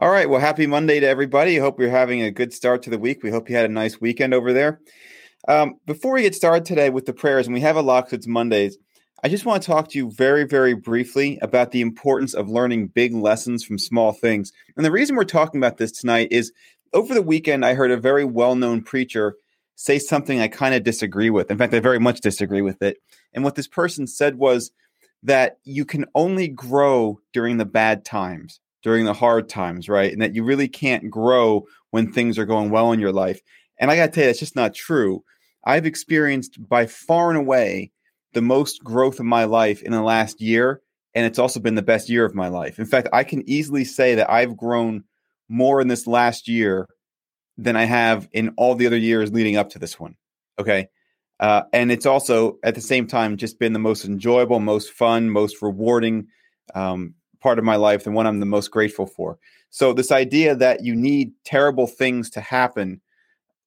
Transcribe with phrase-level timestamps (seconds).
[0.00, 0.30] All right.
[0.30, 1.56] Well, happy Monday to everybody.
[1.56, 3.24] Hope you're having a good start to the week.
[3.24, 4.80] We hope you had a nice weekend over there.
[5.48, 8.28] Um, before we get started today with the prayers, and we have a lot because
[8.28, 8.78] Mondays,
[9.24, 12.92] I just want to talk to you very, very briefly about the importance of learning
[12.94, 14.52] big lessons from small things.
[14.76, 16.52] And the reason we're talking about this tonight is
[16.92, 19.34] over the weekend, I heard a very well known preacher
[19.74, 21.50] say something I kind of disagree with.
[21.50, 22.98] In fact, I very much disagree with it.
[23.34, 24.70] And what this person said was
[25.24, 30.12] that you can only grow during the bad times during the hard times, right?
[30.12, 33.40] And that you really can't grow when things are going well in your life.
[33.78, 35.24] And I got to tell you, that's just not true.
[35.64, 37.92] I've experienced by far and away
[38.32, 40.80] the most growth of my life in the last year.
[41.14, 42.78] And it's also been the best year of my life.
[42.78, 45.04] In fact, I can easily say that I've grown
[45.48, 46.86] more in this last year
[47.56, 50.14] than I have in all the other years leading up to this one.
[50.58, 50.88] Okay.
[51.40, 55.30] Uh, and it's also at the same time just been the most enjoyable, most fun,
[55.30, 56.26] most rewarding
[56.74, 59.38] um, part of my life, the one I'm the most grateful for.
[59.70, 63.00] So, this idea that you need terrible things to happen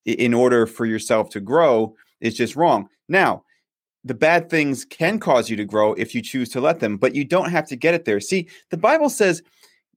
[0.05, 2.87] in order for yourself to grow is just wrong.
[3.07, 3.43] Now,
[4.03, 7.13] the bad things can cause you to grow if you choose to let them, but
[7.13, 8.19] you don't have to get it there.
[8.19, 9.43] See, the Bible says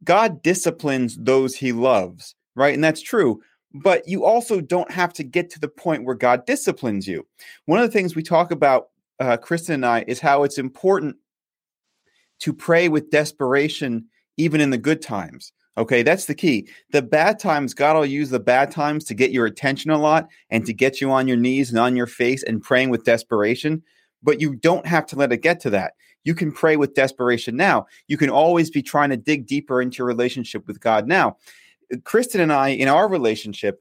[0.03, 2.75] God disciplines those he loves, right?
[2.75, 3.41] And that's true.
[3.73, 7.27] But you also don't have to get to the point where God disciplines you.
[7.65, 11.17] One of the things we talk about, uh, Kristen and I, is how it's important
[12.45, 14.05] to pray with desperation,
[14.37, 15.51] even in the good times.
[15.79, 16.69] Okay, that's the key.
[16.91, 20.29] The bad times, God will use the bad times to get your attention a lot
[20.51, 23.83] and to get you on your knees and on your face and praying with desperation.
[24.23, 25.95] But you don't have to let it get to that.
[26.25, 27.87] You can pray with desperation now.
[28.09, 31.39] You can always be trying to dig deeper into your relationship with God now.
[32.05, 33.81] Kristen and I, in our relationship,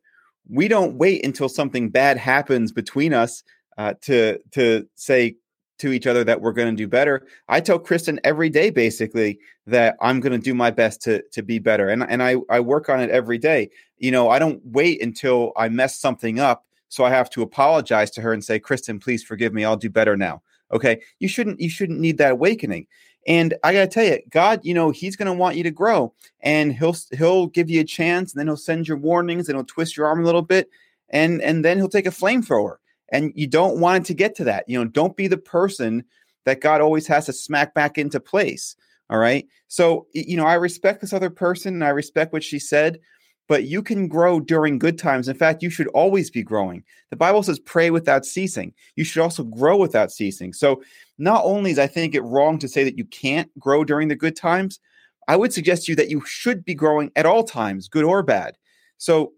[0.49, 3.43] we don't wait until something bad happens between us
[3.77, 5.35] uh, to to say,
[5.83, 7.27] to each other that we're going to do better.
[7.49, 11.43] I tell Kristen every day basically that I'm going to do my best to to
[11.43, 13.69] be better, and and I I work on it every day.
[13.97, 18.11] You know, I don't wait until I mess something up so I have to apologize
[18.11, 19.65] to her and say, Kristen, please forgive me.
[19.65, 20.41] I'll do better now.
[20.71, 22.87] Okay, you shouldn't you shouldn't need that awakening.
[23.27, 26.71] And I gotta tell you, God, you know, He's gonna want you to grow, and
[26.73, 29.97] He'll He'll give you a chance, and then He'll send you warnings, and He'll twist
[29.97, 30.69] your arm a little bit,
[31.09, 32.77] and and then He'll take a flamethrower
[33.11, 34.65] and you don't want it to get to that.
[34.67, 36.03] You know, don't be the person
[36.45, 38.75] that God always has to smack back into place.
[39.09, 39.47] All right.
[39.67, 42.99] So, you know, I respect this other person and I respect what she said,
[43.47, 45.27] but you can grow during good times.
[45.27, 46.83] In fact, you should always be growing.
[47.09, 48.73] The Bible says pray without ceasing.
[48.95, 50.53] You should also grow without ceasing.
[50.53, 50.81] So,
[51.19, 54.15] not only is I think it wrong to say that you can't grow during the
[54.15, 54.79] good times,
[55.27, 58.23] I would suggest to you that you should be growing at all times, good or
[58.23, 58.57] bad.
[58.97, 59.33] So,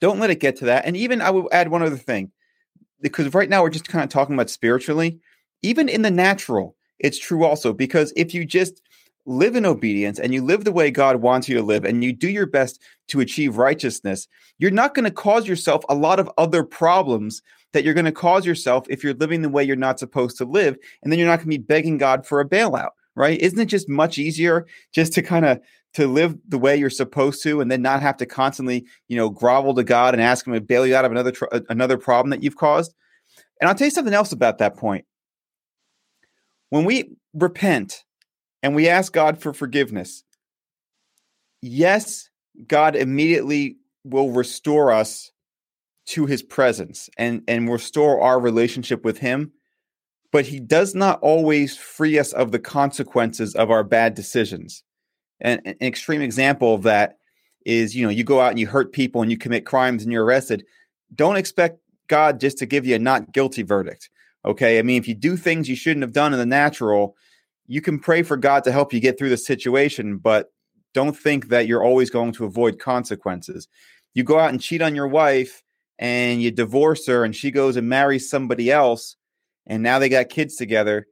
[0.00, 0.84] don't let it get to that.
[0.84, 2.30] And even I will add one other thing
[3.00, 5.18] because right now we're just kind of talking about spiritually,
[5.62, 8.82] even in the natural, it's true also because if you just
[9.26, 12.12] live in obedience and you live the way God wants you to live and you
[12.12, 14.26] do your best to achieve righteousness,
[14.58, 17.42] you're not going to cause yourself a lot of other problems
[17.72, 20.44] that you're going to cause yourself if you're living the way you're not supposed to
[20.44, 20.76] live.
[21.02, 23.38] And then you're not going to be begging God for a bailout, right?
[23.40, 25.60] Isn't it just much easier just to kind of
[25.94, 29.28] to live the way you're supposed to and then not have to constantly you know
[29.28, 31.98] grovel to god and ask him to bail you out of another tr- uh, another
[31.98, 32.94] problem that you've caused
[33.60, 35.04] and i'll tell you something else about that point
[36.70, 38.04] when we repent
[38.62, 40.24] and we ask god for forgiveness
[41.62, 42.28] yes
[42.66, 45.32] god immediately will restore us
[46.06, 49.52] to his presence and and restore our relationship with him
[50.32, 54.82] but he does not always free us of the consequences of our bad decisions
[55.40, 57.18] and an extreme example of that
[57.64, 60.12] is, you know, you go out and you hurt people and you commit crimes and
[60.12, 60.64] you're arrested.
[61.14, 64.10] Don't expect God just to give you a not guilty verdict.
[64.44, 64.78] Okay.
[64.78, 67.16] I mean, if you do things you shouldn't have done in the natural,
[67.66, 70.50] you can pray for God to help you get through the situation, but
[70.94, 73.68] don't think that you're always going to avoid consequences.
[74.14, 75.62] You go out and cheat on your wife
[75.98, 79.16] and you divorce her and she goes and marries somebody else
[79.68, 81.06] and now they got kids together.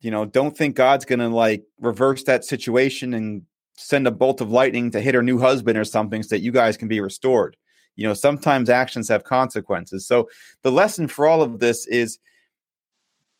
[0.00, 3.42] You know, don't think God's going to like reverse that situation and
[3.76, 6.52] send a bolt of lightning to hit her new husband or something so that you
[6.52, 7.56] guys can be restored.
[7.96, 10.06] You know, sometimes actions have consequences.
[10.06, 10.28] So
[10.62, 12.18] the lesson for all of this is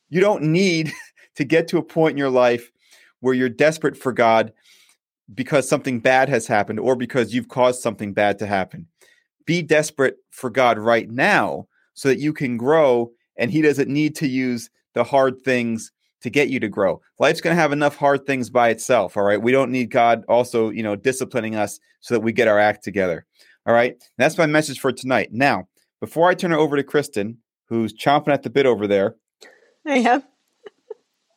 [0.09, 0.93] you don't need
[1.37, 2.71] to get to a point in your life
[3.21, 4.53] where you're desperate for God
[5.35, 8.87] because something bad has happened or because you've caused something bad to happen.
[9.47, 14.15] Be desperate for God right now so that you can grow and He doesn't need
[14.17, 15.91] to use the hard things
[16.21, 17.01] to get you to grow.
[17.19, 19.43] Life's going to have enough hard things by itself, all right?
[19.43, 22.85] We don't need God also, you know, disciplining us so that we get our act
[22.85, 23.27] together.
[23.67, 23.93] All right?
[23.93, 25.31] And that's my message for tonight.
[25.33, 25.67] Now,
[25.99, 27.39] before I turn it over to Kristen,
[27.71, 29.17] who's chomping at the bit over there.
[29.87, 30.23] I am.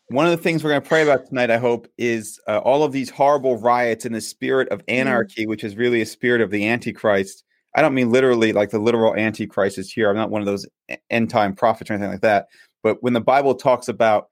[0.09, 2.83] One of the things we're going to pray about tonight, I hope, is uh, all
[2.83, 4.93] of these horrible riots in the spirit of mm.
[4.93, 5.49] anarchy, mm.
[5.49, 7.43] which is really a spirit of the Antichrist.
[7.75, 10.09] I don't mean literally like the literal Antichrist is here.
[10.09, 10.65] I'm not one of those
[11.09, 12.47] end time prophets or anything like that.
[12.83, 14.29] But when the Bible talks about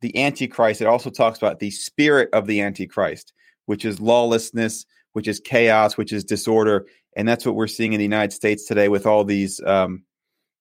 [0.00, 3.32] the Antichrist, it also talks about the spirit of the Antichrist,
[3.66, 6.86] which is lawlessness, which is chaos, which is disorder,
[7.16, 10.02] and that's what we're seeing in the United States today with all these um,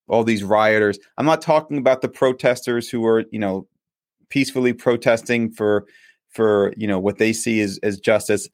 [0.07, 0.99] all these rioters.
[1.17, 3.67] I'm not talking about the protesters who are, you know,
[4.29, 5.85] peacefully protesting for
[6.29, 8.47] for you know what they see as as justice.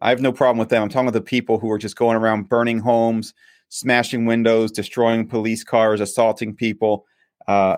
[0.00, 0.82] I have no problem with them.
[0.82, 3.34] I'm talking about the people who are just going around burning homes,
[3.68, 7.06] smashing windows, destroying police cars, assaulting people.
[7.46, 7.76] Uh,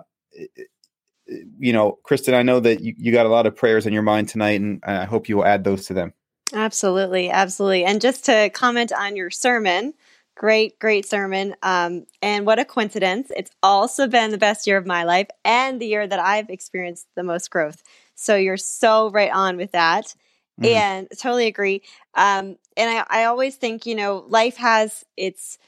[1.59, 4.03] you know, Kristen, I know that you, you got a lot of prayers in your
[4.03, 6.13] mind tonight, and I hope you will add those to them.
[6.55, 7.85] Absolutely, absolutely.
[7.85, 9.95] And just to comment on your sermon,
[10.37, 11.55] great, great sermon.
[11.63, 13.31] Um, and what a coincidence.
[13.35, 17.07] It's also been the best year of my life and the year that I've experienced
[17.17, 17.83] the most growth.
[18.15, 20.15] So you're so right on with that.
[20.63, 20.75] Mm-hmm.
[20.75, 21.83] And totally agree.
[22.15, 25.59] Um, and I, I always think, you know, life has its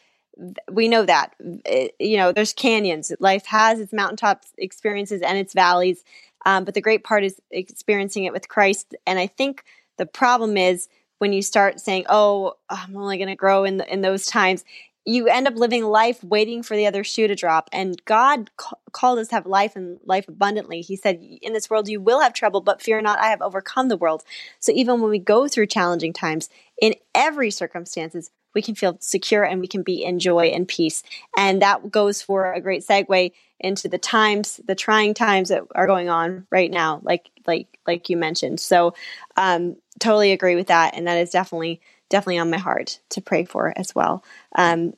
[0.69, 1.33] we know that
[1.65, 6.03] it, you know there's canyons life has its mountaintop experiences and its valleys
[6.45, 9.63] um, but the great part is experiencing it with christ and i think
[9.97, 10.89] the problem is
[11.19, 14.65] when you start saying, "Oh, I'm only going to grow in the, in those times,"
[15.07, 17.69] you end up living life waiting for the other shoe to drop.
[17.73, 20.81] And God ca- called us to have life and life abundantly.
[20.81, 23.89] He said, "In this world you will have trouble, but fear not; I have overcome
[23.89, 24.23] the world."
[24.61, 26.49] So even when we go through challenging times,
[26.81, 31.03] in every circumstances, we can feel secure and we can be in joy and peace.
[31.37, 35.87] And that goes for a great segue into the times, the trying times that are
[35.87, 38.61] going on right now, like like like you mentioned.
[38.61, 38.95] So
[39.37, 41.81] um, totally agree with that, and that is definitely
[42.15, 44.23] definitely on my heart to pray for as well.
[44.55, 44.93] Um,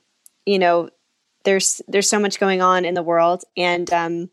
[0.45, 0.91] you know,
[1.45, 4.29] there's there's so much going on in the world, and um,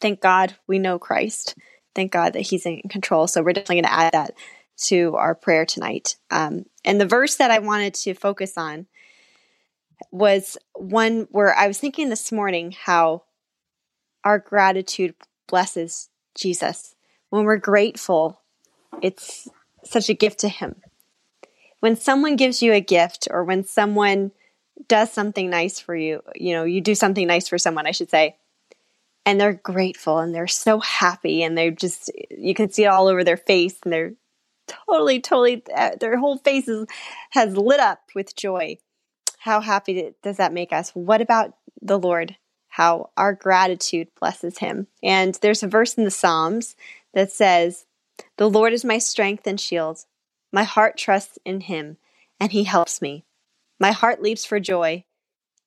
[0.00, 1.56] thank God we know Christ.
[1.96, 3.26] Thank God that He's in control.
[3.26, 4.34] So we're definitely going to add that
[4.84, 6.14] to our prayer tonight.
[6.30, 8.86] Um, and the verse that I wanted to focus on
[10.12, 13.24] was one where I was thinking this morning how
[14.22, 15.16] our gratitude
[15.48, 16.94] blesses Jesus.
[17.30, 18.40] When we're grateful,
[19.02, 19.48] it's
[19.82, 20.76] such a gift to Him.
[21.80, 24.32] When someone gives you a gift or when someone
[24.88, 28.10] does something nice for you, you know, you do something nice for someone, I should
[28.10, 28.36] say,
[29.26, 33.08] and they're grateful and they're so happy and they're just, you can see it all
[33.08, 34.14] over their face and they're
[34.66, 36.86] totally, totally, uh, their whole faces
[37.30, 38.78] has lit up with joy.
[39.38, 40.90] How happy does that make us?
[40.90, 42.36] What about the Lord?
[42.68, 44.86] How our gratitude blesses him.
[45.02, 46.76] And there's a verse in the Psalms
[47.14, 47.86] that says,
[48.36, 50.04] The Lord is my strength and shield.
[50.52, 51.98] My heart trusts in him,
[52.40, 53.24] and he helps me.
[53.78, 55.04] My heart leaps for joy,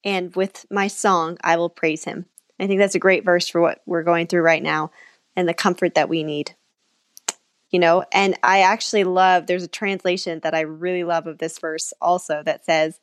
[0.04, 2.26] and with my song I will praise him.
[2.60, 4.92] I think that's a great verse for what we're going through right now
[5.36, 6.56] and the comfort that we need
[7.72, 11.58] you know and i actually love there's a translation that i really love of this
[11.58, 13.00] verse also that says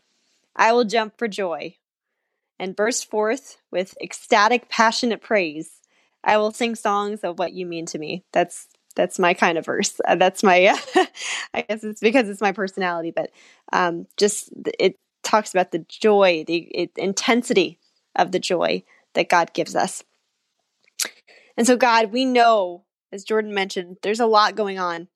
[0.55, 1.75] i will jump for joy
[2.59, 5.81] and burst forth with ecstatic passionate praise
[6.23, 9.65] i will sing songs of what you mean to me that's that's my kind of
[9.65, 10.69] verse uh, that's my
[11.55, 13.31] i guess it's because it's my personality but
[13.73, 17.79] um, just it talks about the joy the it, intensity
[18.15, 18.83] of the joy
[19.15, 20.05] that god gives us
[21.57, 25.09] and so god we know as Jordan mentioned, there's a lot going on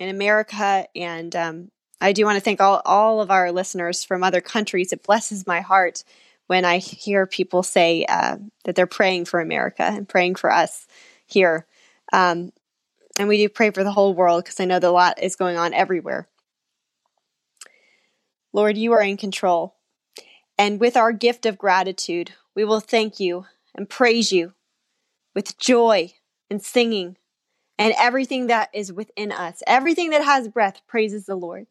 [0.00, 1.70] in America, and um,
[2.00, 4.92] I do want to thank all all of our listeners from other countries.
[4.92, 6.02] It blesses my heart
[6.46, 10.86] when I hear people say uh, that they're praying for America and praying for us
[11.26, 11.66] here.
[12.12, 12.52] Um,
[13.18, 15.36] and we do pray for the whole world because I know that a lot is
[15.36, 16.28] going on everywhere.
[18.52, 19.76] Lord, you are in control.
[20.56, 24.54] And with our gift of gratitude, we will thank you and praise you
[25.34, 26.12] with joy
[26.48, 27.16] and singing
[27.78, 29.62] and everything that is within us.
[29.66, 31.66] Everything that has breath praises the Lord.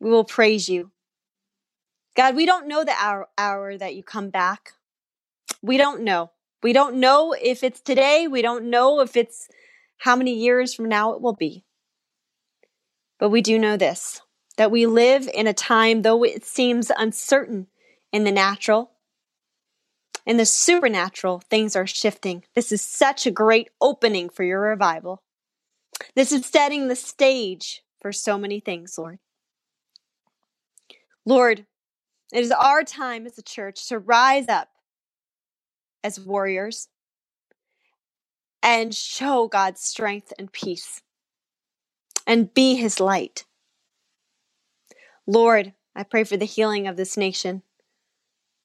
[0.00, 0.92] We will praise you.
[2.16, 4.72] God, we don't know the hour, hour that you come back.
[5.62, 6.30] We don't know.
[6.62, 8.28] We don't know if it's today.
[8.28, 9.48] We don't know if it's
[9.98, 11.64] how many years from now it will be.
[13.18, 14.20] But we do know this
[14.56, 17.68] that we live in a time, though it seems uncertain
[18.12, 18.90] in the natural,
[20.28, 22.44] in the supernatural, things are shifting.
[22.54, 25.22] This is such a great opening for your revival.
[26.14, 29.20] This is setting the stage for so many things, Lord.
[31.24, 31.64] Lord,
[32.32, 34.68] it is our time as a church to rise up
[36.04, 36.88] as warriors
[38.62, 41.02] and show God's strength and peace
[42.26, 43.44] and be his light.
[45.26, 47.62] Lord, I pray for the healing of this nation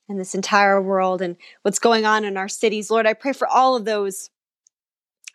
[0.10, 2.92] and this entire world and what's going on in our cities.
[2.92, 4.30] Lord, I pray for all of those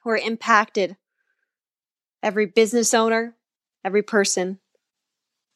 [0.03, 0.97] who are impacted
[2.23, 3.35] every business owner,
[3.85, 4.59] every person.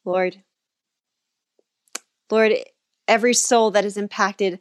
[0.05, 0.43] Lord,
[2.29, 2.53] Lord,
[3.07, 4.59] every soul that is impacted,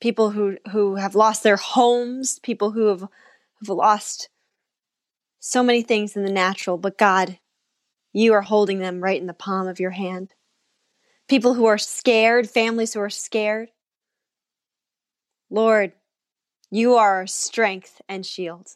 [0.00, 3.08] people who, who have lost their homes, people who have,
[3.60, 4.28] have lost
[5.38, 7.38] so many things in the natural, but God,
[8.12, 10.34] you are holding them right in the palm of your hand.
[11.28, 13.70] People who are scared, families who are scared.
[15.48, 15.92] Lord,
[16.70, 18.68] you are our strength and shield.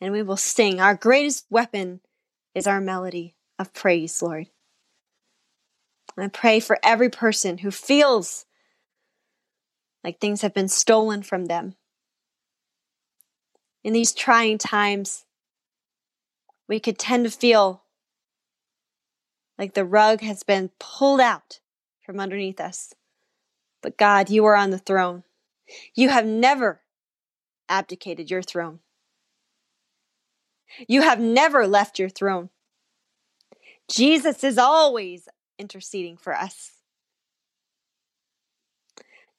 [0.00, 0.80] And we will sing.
[0.80, 2.00] Our greatest weapon
[2.54, 4.48] is our melody of praise, Lord.
[6.18, 8.46] I pray for every person who feels
[10.02, 11.74] like things have been stolen from them.
[13.86, 15.26] In these trying times,
[16.68, 17.84] we could tend to feel
[19.56, 21.60] like the rug has been pulled out
[22.04, 22.94] from underneath us.
[23.84, 25.22] But God, you are on the throne.
[25.94, 26.80] You have never
[27.68, 28.80] abdicated your throne.
[30.88, 32.50] You have never left your throne.
[33.88, 35.28] Jesus is always
[35.60, 36.72] interceding for us.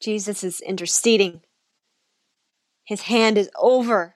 [0.00, 1.42] Jesus is interceding.
[2.84, 4.14] His hand is over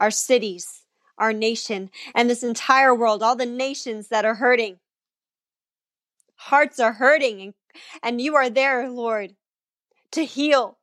[0.00, 0.82] our cities,
[1.18, 4.78] our nation, and this entire world, all the nations that are hurting.
[6.36, 7.54] Hearts are hurting, and,
[8.02, 9.34] and you are there, Lord,
[10.12, 10.78] to heal.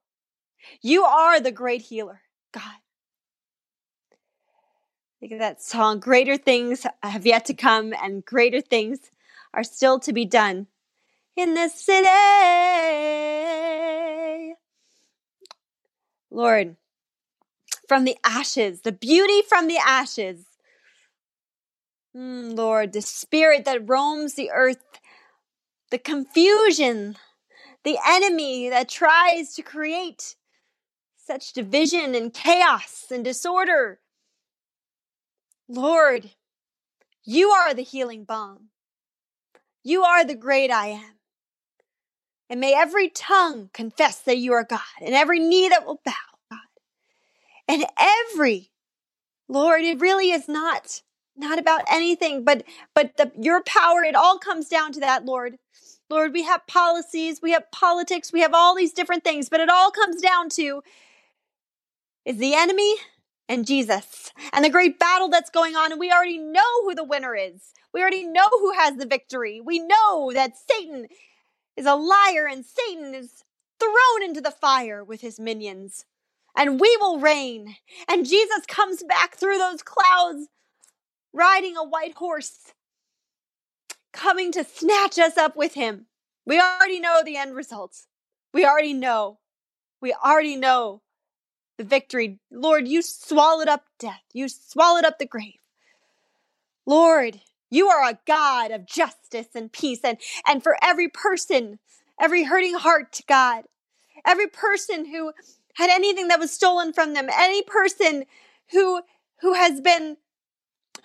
[0.82, 2.75] You are the great healer, God.
[5.20, 9.00] Think of that song, Greater Things Have Yet to Come, and Greater Things
[9.53, 10.67] are still to be done
[11.36, 12.10] in this city.
[16.29, 16.75] Lord,
[17.88, 20.46] from the ashes, the beauty from the ashes.
[22.16, 24.84] Mm, Lord, the spirit that roams the earth,
[25.90, 27.18] the confusion,
[27.84, 30.36] the enemy that tries to create
[31.18, 34.00] such division and chaos and disorder.
[35.68, 36.32] Lord,
[37.24, 38.70] you are the healing balm.
[39.84, 41.16] You are the great I am.
[42.50, 46.33] And may every tongue confess that you are God, and every knee that will bow.
[47.67, 48.72] And every,
[49.48, 51.01] Lord, it really is not
[51.36, 55.58] not about anything but but the, your power it all comes down to that lord.
[56.10, 59.70] Lord we have policies we have politics we have all these different things but it
[59.70, 60.84] all comes down to
[62.25, 62.96] is the enemy
[63.50, 65.91] and jesus and the great battle that's going on.
[65.91, 67.74] And we already know who the winner is.
[67.93, 69.60] We already know who has the victory.
[69.60, 71.08] We know that satan
[71.75, 73.43] is a liar and Satan is
[73.79, 76.05] thrown into the fire with his minions.
[76.55, 77.75] And we will reign.
[78.07, 80.48] And Jesus comes back through those clouds
[81.33, 82.74] riding a white horse,
[84.12, 86.05] coming to snatch us up with him.
[86.45, 88.07] We already know the end results.
[88.53, 89.39] We already know.
[90.01, 91.01] We already know
[91.77, 92.39] the victory.
[92.51, 94.22] Lord, you swallowed up death.
[94.33, 95.60] You swallowed up the grave.
[96.86, 100.01] Lord, you are a God of justice and peace.
[100.03, 101.79] And, and for every person,
[102.22, 103.63] every hurting heart, God,
[104.25, 105.31] every person who
[105.74, 108.25] had anything that was stolen from them, any person
[108.72, 109.01] who,
[109.42, 110.18] who has been,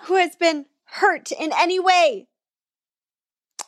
[0.04, 2.26] who has been hurt in any way,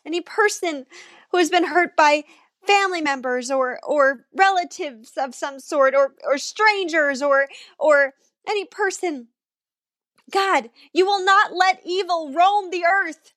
[0.04, 0.86] any person
[1.30, 2.24] who has been hurt by
[2.66, 7.46] family members or or relatives of some sort or or strangers or
[7.78, 8.12] or
[8.46, 9.28] any person
[10.30, 13.32] God, you will not let evil roam the earth.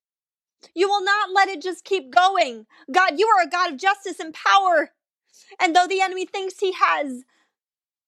[0.75, 2.65] You will not let it just keep going.
[2.91, 4.91] God, you are a God of justice and power.
[5.60, 7.24] And though the enemy thinks he has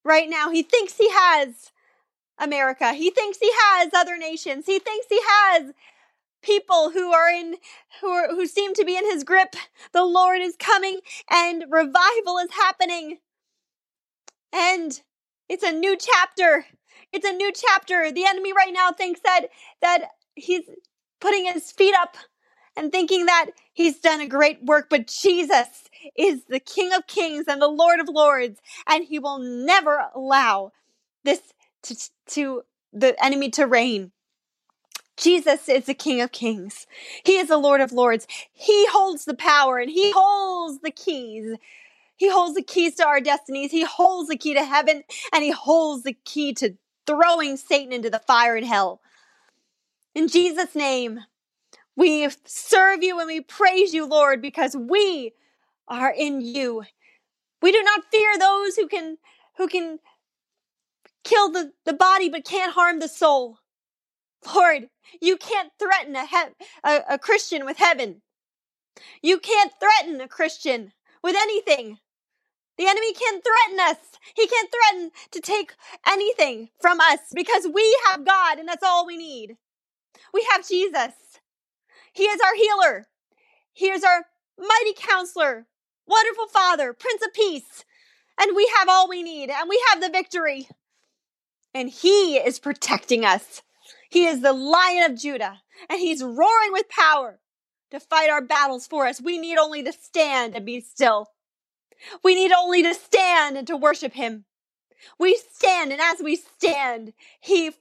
[0.05, 1.71] right now, he thinks he has
[2.37, 5.73] America, he thinks he has other nations, he thinks he has
[6.41, 7.55] people who are in
[8.01, 9.55] who are, who seem to be in his grip.
[9.91, 13.17] The Lord is coming and revival is happening.
[14.53, 15.01] And
[15.49, 16.65] it's a new chapter.
[17.11, 18.11] It's a new chapter.
[18.11, 19.47] The enemy right now thinks that
[19.81, 20.63] that he's
[21.19, 22.17] putting his feet up
[22.77, 27.45] and thinking that he's done a great work, but Jesus is the King of Kings
[27.47, 30.71] and the Lord of Lords, and he will never allow
[31.23, 31.41] this
[31.83, 31.95] to,
[32.27, 34.11] to the enemy to reign.
[35.17, 36.87] Jesus is the King of Kings.
[37.23, 38.27] He is the Lord of Lords.
[38.51, 41.57] He holds the power and he holds the keys.
[42.17, 43.71] He holds the keys to our destinies.
[43.71, 45.03] He holds the key to heaven
[45.33, 46.75] and he holds the key to
[47.07, 48.99] throwing Satan into the fire in hell.
[50.13, 51.21] In Jesus' name,
[51.97, 55.33] We serve you and we praise you, Lord, because we
[55.87, 56.83] are in you.
[57.61, 59.17] We do not fear those who can
[59.57, 59.99] who can
[61.25, 63.59] kill the, the body but can't harm the soul.
[64.55, 64.89] Lord,
[65.21, 68.21] you can't threaten a, he- a, a Christian with heaven.
[69.23, 71.99] You can't threaten a Christian with anything.
[72.77, 73.97] The enemy can't threaten us.
[74.35, 75.73] He can't threaten to take
[76.07, 79.57] anything from us because we have God and that's all we need.
[80.33, 81.13] We have Jesus.
[82.15, 83.07] He is our healer.
[83.73, 84.25] He is our
[84.57, 85.67] mighty counselor,
[86.07, 87.83] wonderful father, prince of peace.
[88.39, 90.69] And we have all we need and we have the victory.
[91.73, 93.61] And he is protecting us.
[94.09, 97.41] He is the lion of Judah and he's roaring with power
[97.91, 99.21] to fight our battles for us.
[99.21, 101.27] We need only to stand and be still.
[102.23, 104.45] We need only to stand and to worship him.
[105.19, 107.71] We stand, and as we stand, he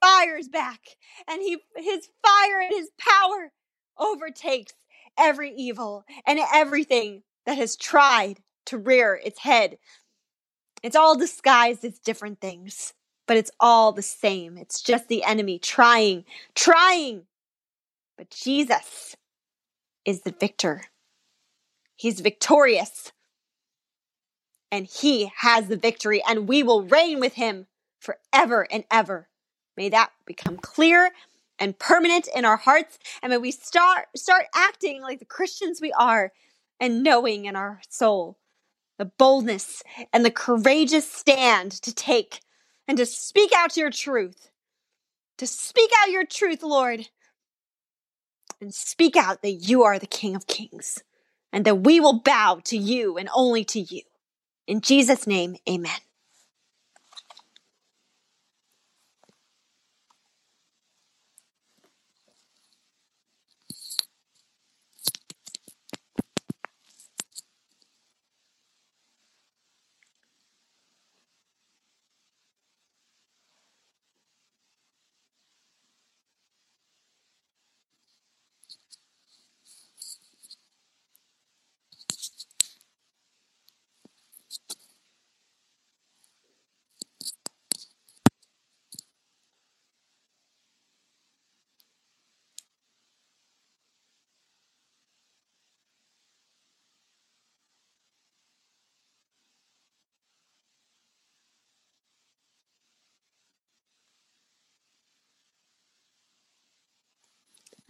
[0.00, 0.80] fires back,
[1.28, 3.52] and he his fire and his power
[3.98, 4.72] overtakes
[5.18, 9.78] every evil and everything that has tried to rear its head.
[10.82, 12.94] It's all disguised as different things,
[13.26, 14.56] but it's all the same.
[14.56, 17.22] It's just the enemy trying, trying.
[18.16, 19.16] But Jesus
[20.04, 20.82] is the victor.
[21.96, 23.12] He's victorious.
[24.70, 27.66] And he has the victory, and we will reign with him
[28.00, 29.28] forever and ever.
[29.76, 31.10] May that become clear
[31.58, 35.92] and permanent in our hearts, and may we start start acting like the Christians we
[35.92, 36.32] are,
[36.80, 38.38] and knowing in our soul
[38.98, 39.82] the boldness
[40.12, 42.40] and the courageous stand to take
[42.86, 44.50] and to speak out your truth.
[45.38, 47.08] To speak out your truth, Lord,
[48.60, 51.02] and speak out that you are the King of Kings
[51.52, 54.02] and that we will bow to you and only to you.
[54.66, 55.98] In Jesus' name, amen.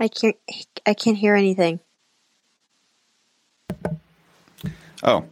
[0.03, 0.37] I can't
[0.85, 1.79] I can't hear anything.
[5.05, 5.25] Oh,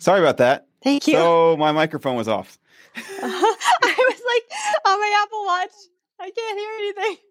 [0.00, 0.66] sorry about that.
[0.82, 1.14] Thank you.
[1.14, 2.58] So my microphone was off.
[2.96, 5.70] I was like on my Apple Watch.
[6.18, 7.24] I can't hear anything.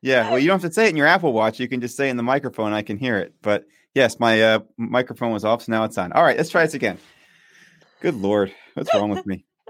[0.00, 1.60] Yeah, well, you don't have to say it in your Apple Watch.
[1.60, 2.72] You can just say in the microphone.
[2.72, 3.34] I can hear it.
[3.42, 6.12] But yes, my uh, microphone was off, so now it's on.
[6.12, 6.96] All right, let's try this again.
[8.00, 9.44] Good Lord, what's wrong with me?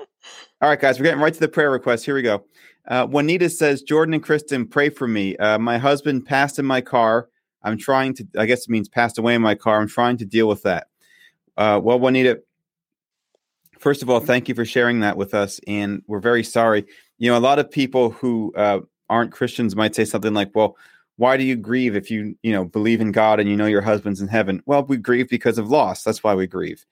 [0.63, 2.05] All right, guys, we're getting right to the prayer request.
[2.05, 2.45] Here we go.
[2.91, 5.37] Uh, Juanita says, Jordan and Kristen, pray for me.
[5.37, 7.29] Uh, my husband passed in my car.
[7.63, 9.81] I'm trying to, I guess it means passed away in my car.
[9.81, 10.89] I'm trying to deal with that.
[11.57, 12.43] Uh, well, Juanita,
[13.79, 15.61] first of all, thank you for sharing that with us.
[15.69, 16.85] And we're very sorry.
[17.19, 20.77] You know, a lot of people who uh, aren't Christians might say something like, well,
[21.17, 23.83] why do you grieve if you, you know, believe in God and you know your
[23.83, 24.63] husband's in heaven?
[24.67, 26.03] Well, we grieve because of loss.
[26.03, 26.85] That's why we grieve.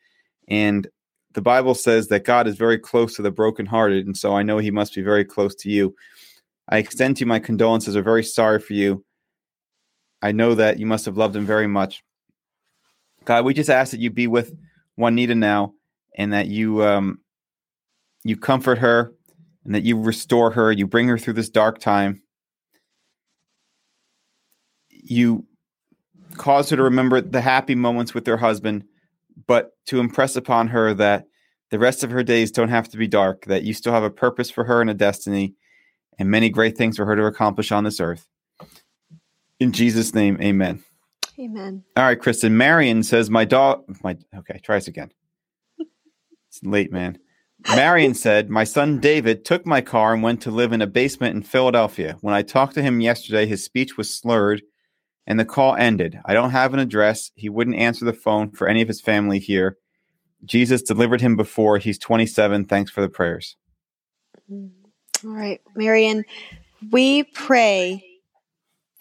[0.47, 0.87] And
[1.35, 4.59] the Bible says that God is very close to the brokenhearted, and so I know
[4.59, 5.95] He must be very close to you.
[6.69, 7.97] I extend to you my condolences.
[7.97, 9.05] We're very sorry for you.
[10.21, 12.03] I know that you must have loved Him very much.
[13.25, 14.55] God, we just ask that you be with
[14.97, 15.75] Juanita now,
[16.17, 17.21] and that you um,
[18.25, 19.13] you comfort her,
[19.65, 20.73] and that you restore her.
[20.73, 22.23] You bring her through this dark time.
[24.91, 25.47] You
[26.37, 28.85] cause her to remember the happy moments with her husband
[29.47, 31.27] but to impress upon her that
[31.71, 34.11] the rest of her days don't have to be dark, that you still have a
[34.11, 35.55] purpose for her and a destiny,
[36.19, 38.27] and many great things for her to accomplish on this earth.
[39.61, 40.83] In Jesus' name, amen.
[41.39, 41.85] Amen.
[41.97, 42.57] All right, Kristen.
[42.57, 45.13] Marion says, My dog, my, okay, try this again.
[46.49, 47.19] It's late, man.
[47.69, 51.37] Marion said, My son David took my car and went to live in a basement
[51.37, 52.17] in Philadelphia.
[52.21, 54.63] When I talked to him yesterday, his speech was slurred
[55.29, 56.19] and the call ended.
[56.25, 57.31] I don't have an address.
[57.35, 59.77] He wouldn't answer the phone for any of his family here.
[60.43, 61.77] Jesus delivered him before.
[61.77, 62.65] He's 27.
[62.65, 63.55] Thanks for the prayers.
[64.51, 64.71] All
[65.25, 66.25] right, Marion,
[66.91, 68.03] we pray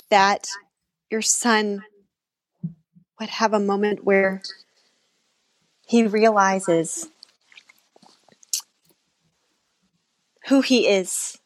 [0.09, 0.49] that
[1.09, 1.83] your son
[3.21, 4.41] would have a moment where
[5.87, 7.07] he realizes
[10.49, 11.37] who he is.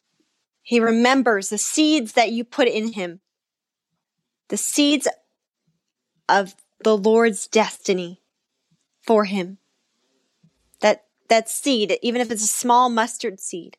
[0.64, 3.20] He remembers the seeds that you put in him
[4.52, 5.08] the seeds
[6.28, 8.22] of the Lord's destiny
[9.02, 9.60] for him.
[10.82, 13.78] That that seed, even if it's a small mustard seed,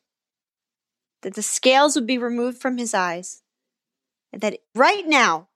[1.21, 3.43] that the scales would be removed from his eyes.
[4.31, 5.49] And that right now,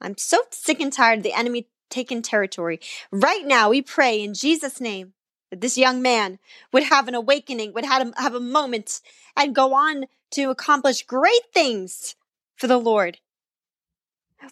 [0.00, 2.80] I'm so sick and tired of the enemy taking territory.
[3.12, 5.12] Right now, we pray in Jesus' name
[5.50, 6.40] that this young man
[6.72, 9.00] would have an awakening, would have a, have a moment,
[9.36, 12.16] and go on to accomplish great things
[12.56, 13.18] for the Lord.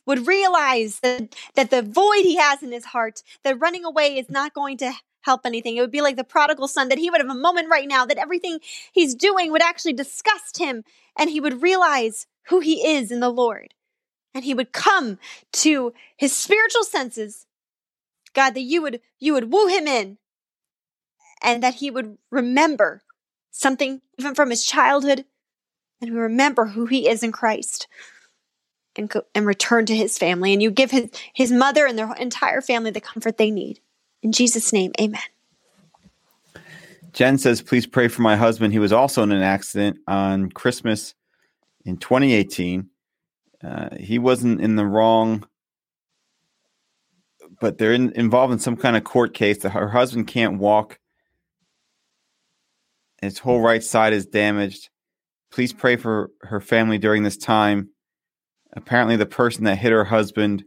[0.07, 4.31] Would realize that, that the void he has in his heart, that running away is
[4.31, 4.93] not going to
[5.23, 5.77] help anything.
[5.77, 8.05] It would be like the prodigal son that he would have a moment right now
[8.07, 8.61] that everything
[8.93, 10.85] he's doing would actually disgust him
[11.19, 13.75] and he would realize who he is in the Lord.
[14.35, 15.19] And he would come
[15.53, 17.47] to his spiritual senses.
[18.35, 20.19] God, that you would, you would woo him in
[21.41, 23.03] and that he would remember
[23.51, 25.25] something even from his childhood
[26.01, 27.87] and remember who he is in Christ
[28.97, 30.53] and, go, and return to his family.
[30.53, 33.81] And you give his, his mother and their entire family the comfort they need.
[34.23, 35.21] In Jesus' name, amen.
[37.13, 38.73] Jen says, please pray for my husband.
[38.73, 41.15] He was also in an accident on Christmas
[41.85, 42.89] in 2018.
[43.63, 45.47] Uh, he wasn't in the wrong,
[47.61, 49.63] but they're in, involved in some kind of court case.
[49.63, 50.99] Her husband can't walk.
[53.23, 54.91] His whole right side is damaged.
[55.51, 57.91] Please pray for her family during this time.
[58.75, 60.65] Apparently, the person that hit her husband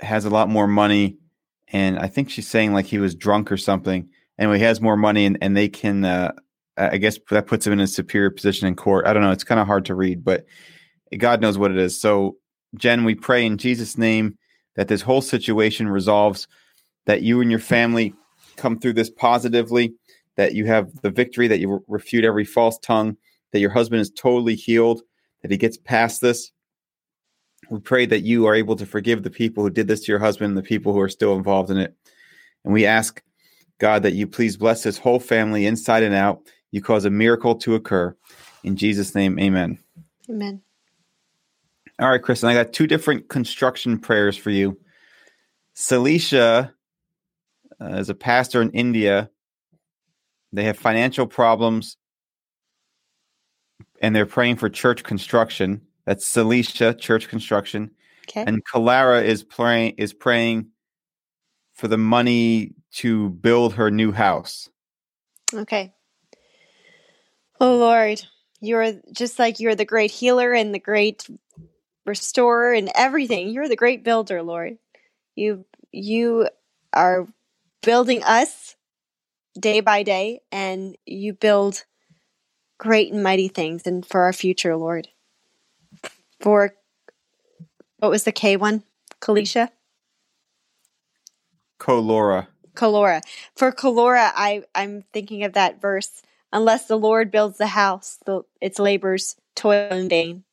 [0.00, 1.18] has a lot more money,
[1.68, 4.08] and I think she's saying like he was drunk or something.
[4.38, 6.04] Anyway, he has more money, and, and they can.
[6.04, 6.32] Uh,
[6.76, 9.06] I guess that puts him in a superior position in court.
[9.06, 9.30] I don't know.
[9.30, 10.44] It's kind of hard to read, but
[11.18, 12.00] God knows what it is.
[12.00, 12.36] So,
[12.76, 14.36] Jen, we pray in Jesus' name
[14.74, 16.48] that this whole situation resolves,
[17.06, 18.12] that you and your family
[18.56, 19.94] come through this positively,
[20.36, 23.16] that you have the victory, that you refute every false tongue,
[23.52, 25.02] that your husband is totally healed,
[25.44, 26.52] that he gets past this,
[27.68, 30.18] we pray that you are able to forgive the people who did this to your
[30.18, 31.94] husband and the people who are still involved in it.
[32.64, 33.22] And we ask,
[33.78, 36.40] God, that you please bless his whole family inside and out.
[36.70, 38.16] You cause a miracle to occur.
[38.62, 39.78] In Jesus' name, amen.
[40.30, 40.62] Amen.
[41.98, 44.80] All right, Kristen, I got two different construction prayers for you.
[45.76, 46.72] Celicia
[47.82, 49.28] uh, is a pastor in India.
[50.54, 51.98] They have financial problems
[54.04, 55.80] and they're praying for church construction.
[56.04, 57.90] That's Celicia Church Construction.
[58.28, 58.44] Okay.
[58.46, 60.66] And Kalara is praying is praying
[61.72, 64.68] for the money to build her new house.
[65.54, 65.94] Okay.
[67.58, 68.22] Oh Lord,
[68.60, 71.26] you're just like you're the great healer and the great
[72.04, 73.48] restorer and everything.
[73.48, 74.76] You're the great builder, Lord.
[75.34, 76.50] You you
[76.92, 77.26] are
[77.82, 78.76] building us
[79.58, 81.86] day by day and you build
[82.78, 85.08] great and mighty things and for our future, Lord
[86.44, 86.74] for
[88.00, 88.84] what was the K one?
[89.20, 89.70] Kalisha?
[91.80, 92.48] Colora.
[92.74, 93.22] Colora.
[93.56, 96.22] For Colora, I, I'm thinking of that verse.
[96.52, 100.44] Unless the Lord builds the house, the, its labors toil in vain.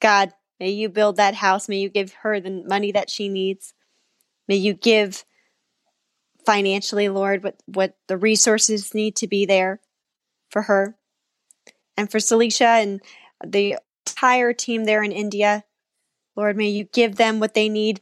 [0.00, 1.66] God, may you build that house.
[1.68, 3.72] May you give her the money that she needs.
[4.46, 5.24] May you give
[6.44, 9.80] financially, Lord, what, what the resources need to be there
[10.50, 10.96] for her.
[11.96, 13.00] And for Celicia and
[13.44, 13.76] the
[14.06, 15.64] entire team there in India.
[16.36, 18.00] Lord, may you give them what they need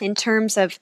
[0.00, 0.78] in terms of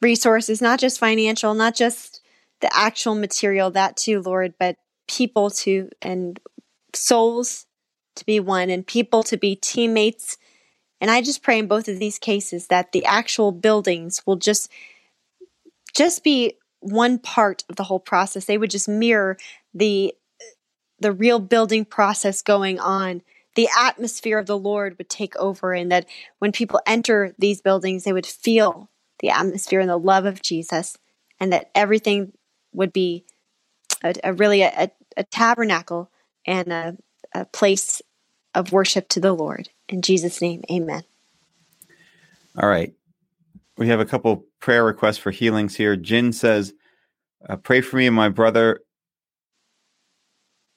[0.00, 2.20] resources, not just financial, not just
[2.60, 6.38] the actual material, that too, Lord, but people to and
[6.94, 7.66] souls
[8.16, 10.36] to be won and people to be teammates.
[11.00, 14.70] And I just pray in both of these cases that the actual buildings will just
[15.96, 18.44] just be one part of the whole process.
[18.44, 19.36] They would just mirror
[19.74, 20.14] the
[21.00, 23.22] the real building process going on
[23.58, 26.06] the atmosphere of the Lord would take over, and that
[26.38, 30.96] when people enter these buildings, they would feel the atmosphere and the love of Jesus,
[31.40, 32.32] and that everything
[32.72, 33.24] would be
[34.04, 36.08] a, a really a, a, tabernacle
[36.46, 36.96] and a,
[37.34, 38.00] a place
[38.54, 39.70] of worship to the Lord.
[39.88, 41.02] In Jesus' name, amen.
[42.56, 42.94] All right.
[43.76, 45.96] We have a couple prayer requests for healings here.
[45.96, 46.74] Jin says,
[47.48, 48.82] uh, Pray for me and my brother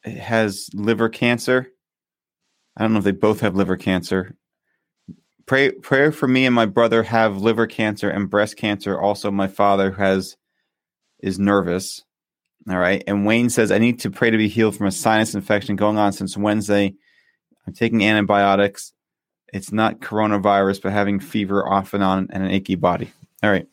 [0.04, 1.68] has liver cancer.
[2.78, 4.36] I don't know if they both have liver cancer.
[5.46, 9.00] Pray prayer for me and my brother have liver cancer and breast cancer.
[9.00, 10.38] Also, my father has
[11.20, 12.04] is nervous.
[12.70, 13.04] All right.
[13.08, 15.98] And Wayne says, I need to pray to be healed from a sinus infection going
[15.98, 16.94] on since Wednesday.
[17.66, 18.94] I'm taking antibiotics.
[19.52, 23.12] It's not coronavirus, but having fever off and on and an achy body.
[23.44, 23.68] All right.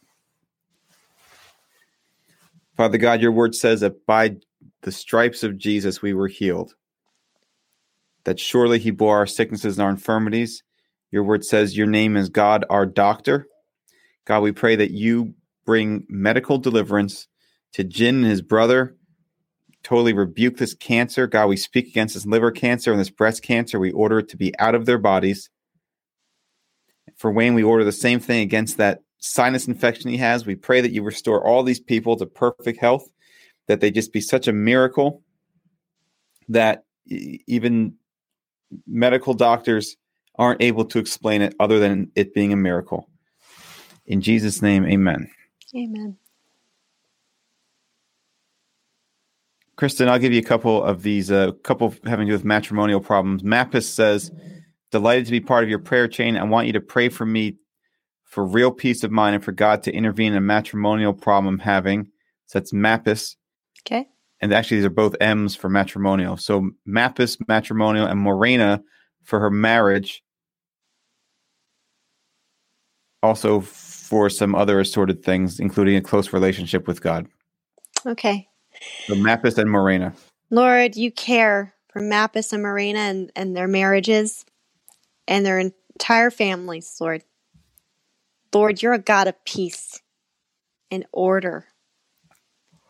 [2.76, 4.36] Father God, your word says that by
[4.82, 6.74] the stripes of Jesus we were healed
[8.28, 10.62] that surely he bore our sicknesses and our infirmities.
[11.10, 13.46] Your word says your name is God, our doctor.
[14.26, 15.32] God, we pray that you
[15.64, 17.26] bring medical deliverance
[17.72, 18.94] to Jin and his brother.
[19.82, 21.26] Totally rebuke this cancer.
[21.26, 23.78] God, we speak against this liver cancer and this breast cancer.
[23.78, 25.48] We order it to be out of their bodies.
[27.16, 30.44] For Wayne, we order the same thing against that sinus infection he has.
[30.44, 33.08] We pray that you restore all these people to perfect health,
[33.68, 35.22] that they just be such a miracle
[36.48, 37.94] that even
[38.86, 39.96] medical doctors
[40.38, 43.08] aren't able to explain it other than it being a miracle.
[44.06, 45.30] In Jesus' name, amen.
[45.76, 46.16] Amen.
[49.76, 52.44] Kristen, I'll give you a couple of these, a uh, couple having to do with
[52.44, 53.42] matrimonial problems.
[53.42, 54.32] Mappus says,
[54.90, 56.36] delighted to be part of your prayer chain.
[56.36, 57.58] I want you to pray for me
[58.24, 61.60] for real peace of mind and for God to intervene in a matrimonial problem I'm
[61.60, 62.10] having.
[62.46, 63.36] So that's Mappus.
[63.88, 64.06] Okay.
[64.40, 66.36] And actually, these are both M's for matrimonial.
[66.36, 68.82] So Mappus, matrimonial, and Morena
[69.24, 70.22] for her marriage.
[73.22, 77.26] Also for some other assorted things, including a close relationship with God.
[78.06, 78.48] Okay.
[79.06, 80.14] So Mappus and Morena.
[80.50, 84.44] Lord, you care for Mappus and Morena and, and their marriages
[85.26, 87.22] and their entire families, Lord.
[88.54, 90.00] Lord, you're a God of peace
[90.90, 91.66] and order.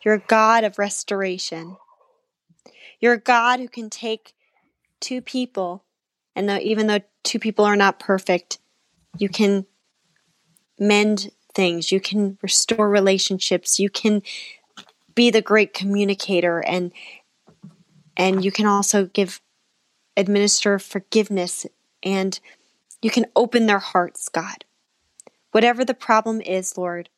[0.03, 1.77] You're a God of restoration.
[2.99, 4.33] You're a God who can take
[4.99, 5.83] two people,
[6.35, 8.59] and though, even though two people are not perfect,
[9.17, 9.65] you can
[10.77, 11.91] mend things.
[11.91, 13.79] You can restore relationships.
[13.79, 14.21] You can
[15.15, 16.91] be the great communicator, and
[18.15, 19.41] and you can also give
[20.17, 21.65] administer forgiveness,
[22.03, 22.39] and
[23.01, 24.65] you can open their hearts, God.
[25.51, 27.09] Whatever the problem is, Lord,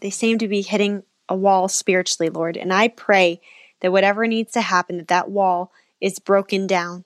[0.00, 2.56] they seem to be hitting a wall spiritually, Lord.
[2.56, 3.40] And I pray
[3.80, 7.04] that whatever needs to happen, that that wall is broken down.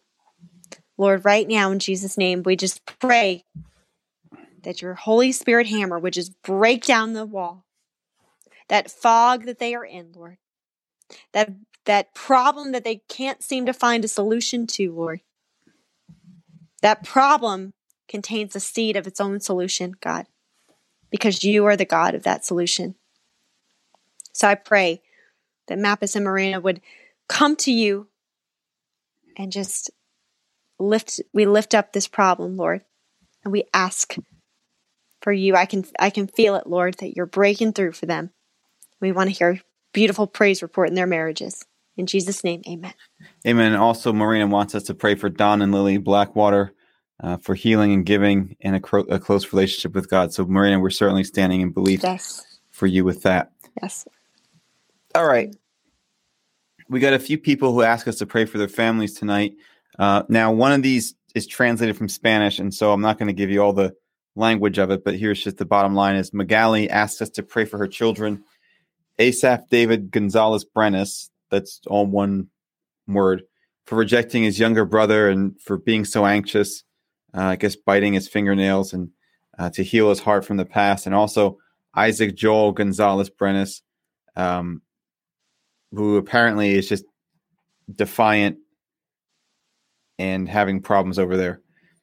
[0.96, 3.44] Lord, right now in Jesus' name, we just pray
[4.62, 7.64] that your Holy Spirit hammer would just break down the wall.
[8.68, 10.38] That fog that they are in, Lord.
[11.32, 11.52] That
[11.86, 15.20] that problem that they can't seem to find a solution to, Lord.
[16.82, 17.72] That problem
[18.08, 20.26] contains a seed of its own solution, God,
[21.10, 22.96] because you are the God of that solution.
[24.38, 25.02] So I pray
[25.66, 26.80] that Mappus and Marina would
[27.28, 28.06] come to you
[29.36, 29.90] and just
[30.78, 32.82] lift we lift up this problem, Lord,
[33.42, 34.14] and we ask
[35.22, 35.56] for you.
[35.56, 38.30] I can I can feel it, Lord, that you're breaking through for them.
[39.00, 39.60] We want to hear
[39.92, 41.64] beautiful praise report in their marriages.
[41.96, 42.94] In Jesus' name, amen.
[43.44, 43.74] Amen.
[43.74, 46.72] Also, Marina wants us to pray for Don and Lily Blackwater
[47.20, 50.32] uh, for healing and giving and a, cro- a, close relationship with God.
[50.32, 52.60] So, Marina, we're certainly standing in belief yes.
[52.70, 53.50] for you with that.
[53.82, 54.06] Yes.
[55.18, 55.52] All right.
[56.88, 59.56] We got a few people who ask us to pray for their families tonight.
[59.98, 63.32] Uh, now, one of these is translated from Spanish, and so I'm not going to
[63.32, 63.96] give you all the
[64.36, 67.64] language of it, but here's just the bottom line is Magali asks us to pray
[67.64, 68.44] for her children.
[69.18, 72.46] Asaph David Gonzalez Brenes, that's all one
[73.08, 73.42] word,
[73.86, 76.84] for rejecting his younger brother and for being so anxious
[77.36, 79.10] uh, I guess biting his fingernails and
[79.58, 81.58] uh, to heal his heart from the past, and also
[81.92, 83.82] Isaac Joel Gonzalez Brenes,
[84.36, 84.80] um,
[85.92, 87.04] who apparently is just
[87.94, 88.58] defiant
[90.18, 91.60] and having problems over there.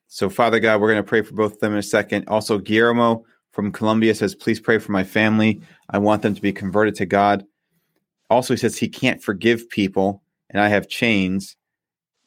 [0.07, 2.27] So, Father God, we're going to pray for both of them in a second.
[2.27, 5.61] Also, Guillermo from Colombia says, Please pray for my family.
[5.89, 7.45] I want them to be converted to God.
[8.29, 11.55] Also, he says he can't forgive people, and I have chains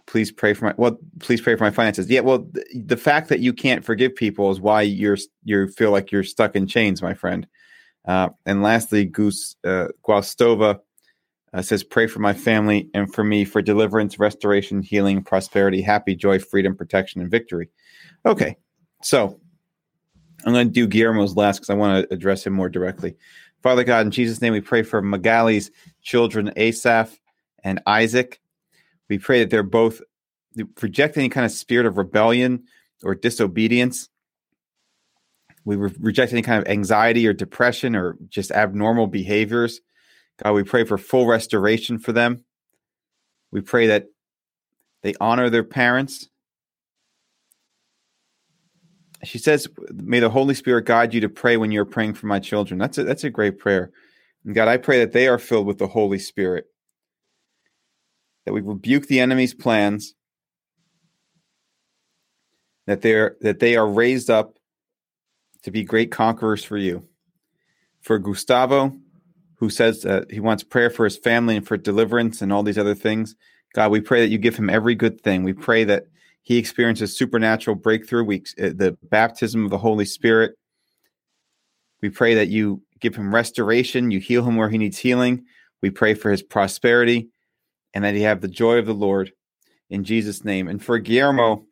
[0.08, 3.28] please pray for my well please pray for my finances yeah well th- the fact
[3.28, 7.02] that you can't forgive people is why you're you feel like you're stuck in chains
[7.02, 7.46] my friend
[8.06, 10.78] uh, and lastly goose uh, guastova
[11.54, 16.14] uh, says pray for my family and for me for deliverance restoration healing prosperity happy
[16.14, 17.68] joy freedom protection and victory
[18.26, 18.56] okay
[19.02, 19.40] so
[20.44, 23.16] i'm going to do guillermo's last because i want to address him more directly
[23.62, 25.70] father god in jesus name we pray for magali's
[26.02, 27.18] children asaph
[27.64, 28.40] and isaac
[29.08, 30.02] we pray that they're both
[30.82, 32.64] reject any kind of spirit of rebellion
[33.02, 34.08] or disobedience.
[35.64, 39.80] We re- reject any kind of anxiety or depression or just abnormal behaviors.
[40.42, 42.44] God, we pray for full restoration for them.
[43.51, 44.07] We pray that
[45.03, 46.29] they honor their parents.
[49.24, 52.38] She says, May the Holy Spirit guide you to pray when you're praying for my
[52.38, 52.79] children.
[52.79, 53.90] That's a, that's a great prayer.
[54.44, 56.66] And God, I pray that they are filled with the Holy Spirit
[58.48, 60.14] that we rebuke the enemy's plans,
[62.87, 64.59] that they're that they are raised up
[65.64, 67.07] to be great conquerors for you.
[68.01, 68.96] For Gustavo,
[69.58, 72.78] who says that he wants prayer for his family and for deliverance and all these
[72.78, 73.34] other things,
[73.74, 75.42] God, we pray that you give him every good thing.
[75.42, 76.04] We pray that
[76.42, 80.54] he experiences supernatural breakthrough, weeks, uh, the baptism of the Holy Spirit.
[82.00, 85.44] We pray that you give him restoration, you heal him where he needs healing.
[85.82, 87.28] We pray for his prosperity
[87.94, 89.32] and that he have the joy of the Lord
[89.90, 90.68] in Jesus' name.
[90.68, 91.64] And for Guillermo,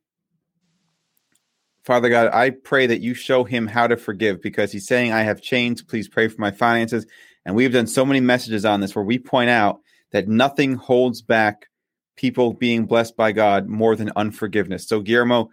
[1.85, 5.23] Father God, I pray that you show him how to forgive because he's saying, I
[5.23, 5.83] have chains.
[5.83, 7.07] Please pray for my finances.
[7.47, 9.81] And we've done so many messages on this where we point out
[10.11, 11.69] that nothing holds back
[12.17, 14.89] people being blessed by God more than unforgiveness.
[14.89, 15.51] So, Guillermo,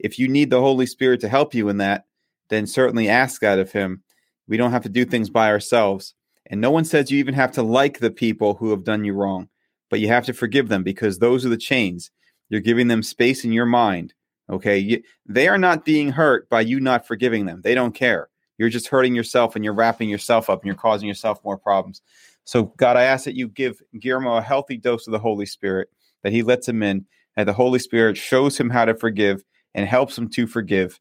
[0.00, 2.06] if you need the Holy Spirit to help you in that,
[2.50, 4.02] then certainly ask that of him.
[4.48, 6.14] We don't have to do things by ourselves.
[6.46, 9.12] And no one says you even have to like the people who have done you
[9.12, 9.48] wrong,
[9.90, 12.10] but you have to forgive them because those are the chains.
[12.48, 14.12] You're giving them space in your mind.
[14.50, 14.78] Okay.
[14.78, 17.60] You, they are not being hurt by you not forgiving them.
[17.62, 18.28] They don't care.
[18.58, 22.02] You're just hurting yourself and you're wrapping yourself up and you're causing yourself more problems.
[22.44, 25.88] So, God, I ask that you give Guillermo a healthy dose of the Holy Spirit,
[26.22, 29.44] that he lets him in, that the Holy Spirit shows him how to forgive
[29.74, 30.98] and helps him to forgive.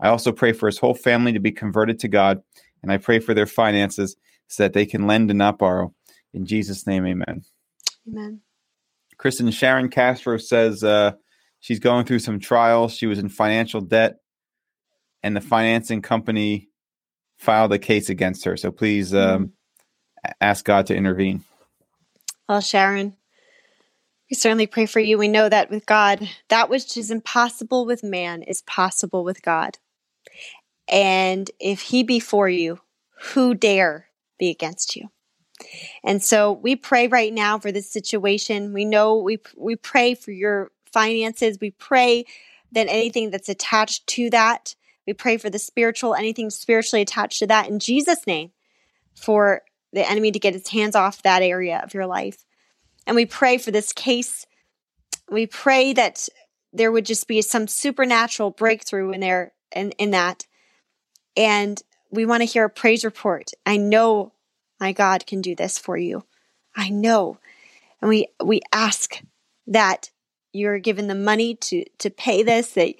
[0.00, 2.42] I also pray for his whole family to be converted to God,
[2.82, 4.16] and I pray for their finances
[4.48, 5.94] so that they can lend and not borrow.
[6.34, 7.42] In Jesus' name, amen.
[8.08, 8.40] Amen.
[9.16, 11.12] Kristen Sharon Castro says uh,
[11.60, 12.94] she's going through some trials.
[12.94, 14.16] She was in financial debt,
[15.22, 16.68] and the financing company
[17.42, 18.56] filed a case against her.
[18.56, 19.48] So please um,
[20.24, 20.32] mm.
[20.40, 21.42] ask God to intervene.
[22.48, 23.16] Well, Sharon,
[24.30, 25.18] we certainly pray for you.
[25.18, 29.78] We know that with God, that which is impossible with man is possible with God.
[30.88, 32.78] And if he be for you,
[33.32, 34.06] who dare
[34.38, 35.08] be against you?
[36.04, 38.72] And so we pray right now for this situation.
[38.72, 41.58] We know we we pray for your finances.
[41.60, 42.24] We pray
[42.72, 44.74] that anything that's attached to that
[45.06, 48.52] we pray for the spiritual, anything spiritually attached to that in Jesus' name
[49.14, 49.62] for
[49.92, 52.44] the enemy to get his hands off that area of your life.
[53.06, 54.46] And we pray for this case.
[55.30, 56.28] We pray that
[56.72, 60.46] there would just be some supernatural breakthrough in there in, in that.
[61.36, 63.50] And we want to hear a praise report.
[63.66, 64.32] I know
[64.80, 66.24] my God can do this for you.
[66.74, 67.38] I know.
[68.00, 69.20] And we we ask
[69.66, 70.10] that
[70.52, 72.94] you're given the money to to pay this, that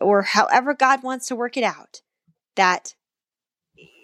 [0.00, 2.02] or however God wants to work it out,
[2.56, 2.94] that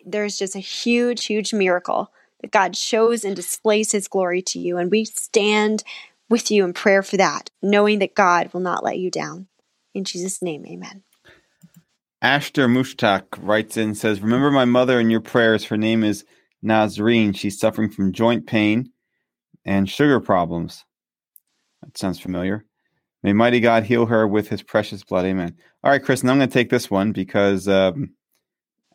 [0.05, 4.77] there's just a huge, huge miracle that God shows and displays his glory to you.
[4.77, 5.85] And we stand
[6.29, 9.49] with you in prayer for that, knowing that God will not let you down.
[9.95, 11.03] In Jesus' name, amen.
[12.23, 15.65] Ashter Mushtaq writes in says, Remember my mother in your prayers.
[15.65, 16.25] Her name is
[16.65, 17.37] Nazreen.
[17.37, 18.91] She's suffering from joint pain
[19.65, 20.85] and sugar problems.
[21.83, 22.65] That sounds familiar.
[23.23, 25.25] May mighty God heal her with his precious blood.
[25.25, 25.55] Amen.
[25.85, 28.11] All right, Chris, and I'm going to take this one because, um,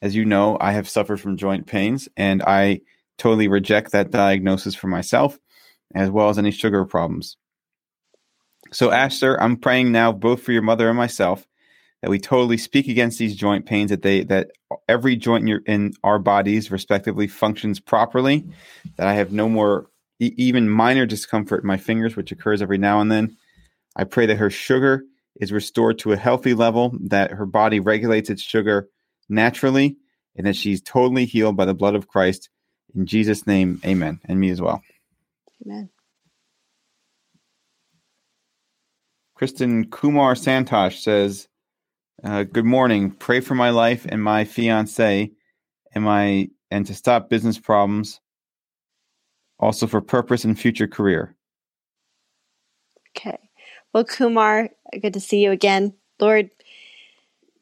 [0.02, 2.82] as you know, I have suffered from joint pains and I
[3.18, 5.40] totally reject that diagnosis for myself
[5.96, 7.38] as well as any sugar problems.
[8.72, 11.48] So, Asher, I'm praying now both for your mother and myself
[12.02, 14.52] that we totally speak against these joint pains that they that
[14.88, 18.46] every joint in, your, in our bodies respectively functions properly
[18.98, 22.78] that i have no more e- even minor discomfort in my fingers which occurs every
[22.78, 23.36] now and then
[23.98, 25.04] I pray that her sugar
[25.36, 28.90] is restored to a healthy level, that her body regulates its sugar
[29.28, 29.98] naturally,
[30.36, 32.50] and that she's totally healed by the blood of Christ.
[32.96, 34.22] In Jesus' name, amen.
[34.26, 34.82] And me as well.
[35.66, 35.90] Amen.
[39.34, 41.48] Kristen Kumar Santosh says,
[42.24, 43.12] uh, Good morning.
[43.12, 45.32] Pray for my life and my fiance
[45.94, 48.20] and my and to stop business problems,
[49.60, 51.36] also for purpose and future career.
[53.16, 53.47] Okay.
[53.98, 54.70] Well, Kumar,
[55.02, 55.96] good to see you again.
[56.20, 56.52] Lord,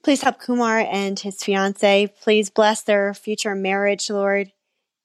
[0.04, 2.14] please help Kumar and his fiance.
[2.22, 4.52] Please bless their future marriage, Lord.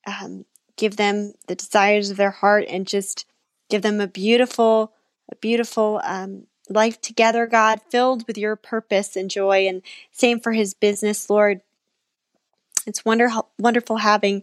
[0.09, 0.45] Um,
[0.77, 3.27] give them the desires of their heart and just
[3.69, 4.93] give them a beautiful,
[5.31, 9.69] a beautiful um, life together, God, filled with your purpose and joy.
[9.69, 11.61] And same for his business, Lord.
[12.89, 14.43] It's wonderful, wonderful having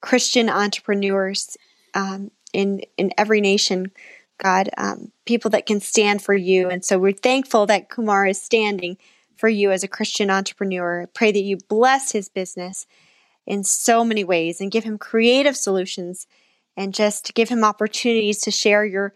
[0.00, 1.58] Christian entrepreneurs
[1.92, 3.92] um, in in every nation
[4.38, 6.68] God, um, people that can stand for you.
[6.68, 8.96] And so we're thankful that Kumar is standing
[9.36, 11.08] for you as a Christian entrepreneur.
[11.14, 12.86] Pray that you bless his business
[13.46, 16.26] in so many ways and give him creative solutions
[16.76, 19.14] and just give him opportunities to share your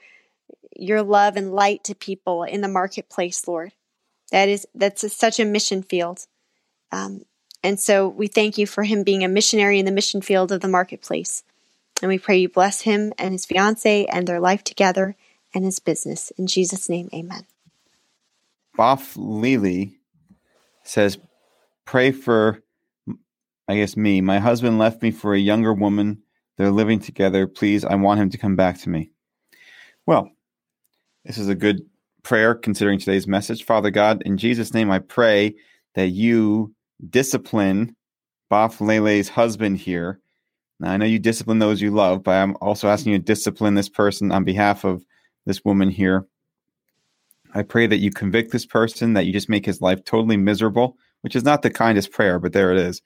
[0.77, 3.73] your love and light to people in the marketplace, Lord.
[4.31, 6.27] That is that's a, such a mission field.
[6.93, 7.23] Um,
[7.63, 10.61] and so we thank you for him being a missionary in the mission field of
[10.61, 11.43] the marketplace.
[12.03, 15.17] And we pray you bless him and his fiance and their life together
[15.55, 16.31] and his business.
[16.39, 17.47] In Jesus' name, amen.
[18.79, 19.99] Boff Lily
[20.85, 21.19] says,
[21.85, 22.63] Pray for,
[23.67, 24.21] I guess, me.
[24.21, 26.23] My husband left me for a younger woman.
[26.57, 27.47] They're living together.
[27.47, 29.11] Please, I want him to come back to me.
[30.07, 30.31] Well,
[31.25, 31.83] This is a good
[32.23, 33.65] prayer considering today's message.
[33.65, 35.57] Father God, in Jesus' name, I pray
[35.95, 36.75] that you
[37.11, 37.97] discipline
[38.51, 40.21] Baf Lele's husband here.
[40.81, 43.75] Now, I know you discipline those you love, but I'm also asking you to discipline
[43.75, 45.05] this person on behalf of
[45.45, 46.27] this woman here.
[47.55, 50.97] I pray that you convict this person, that you just make his life totally miserable,
[51.23, 53.03] which is not the kindest prayer, but there it is.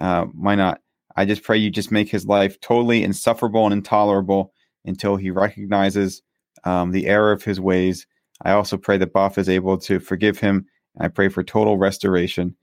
[0.00, 0.80] Uh, why not?
[1.16, 4.52] I just pray you just make his life totally insufferable and intolerable
[4.84, 6.22] until he recognizes
[6.64, 8.06] um, the error of his ways.
[8.42, 10.66] I also pray that Boff is able to forgive him.
[10.98, 12.56] I pray for total restoration.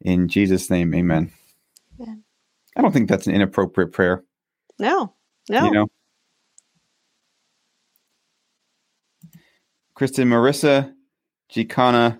[0.00, 1.16] In Jesus' name, amen.
[1.16, 1.32] amen.
[2.78, 4.24] I don't think that's an inappropriate prayer.
[4.78, 5.12] No,
[5.50, 5.64] no.
[5.64, 5.88] You know?
[9.94, 10.92] Kristen Marissa
[11.52, 12.18] Gicana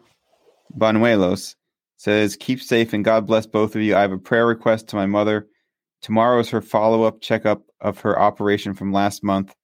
[0.76, 1.54] Banuelos
[1.96, 3.94] says, Keep safe and God bless both of you.
[3.94, 5.46] I have a prayer request to my mother.
[6.02, 9.54] Tomorrow is her follow up checkup of her operation from last month.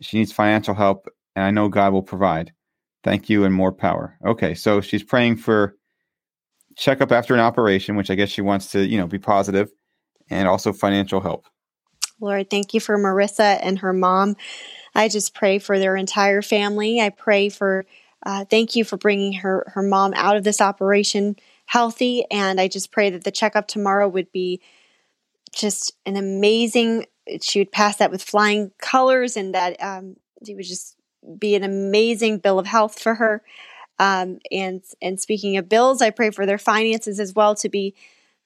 [0.00, 2.52] She needs financial help, and I know God will provide.
[3.04, 4.16] Thank you and more power.
[4.26, 5.74] Okay, so she's praying for
[6.76, 9.70] checkup after an operation, which I guess she wants to, you know, be positive,
[10.30, 11.46] and also financial help.
[12.20, 14.36] Lord, thank you for Marissa and her mom.
[14.94, 17.00] I just pray for their entire family.
[17.00, 17.86] I pray for,
[18.26, 22.24] uh, thank you for bringing her, her mom out of this operation healthy.
[22.30, 24.60] And I just pray that the checkup tomorrow would be
[25.54, 27.06] just an amazing,
[27.42, 30.16] she would pass that with flying colors and that um,
[30.46, 30.96] it would just
[31.38, 33.42] be an amazing bill of health for her.
[33.98, 37.94] Um, and and speaking of bills, I pray for their finances as well to be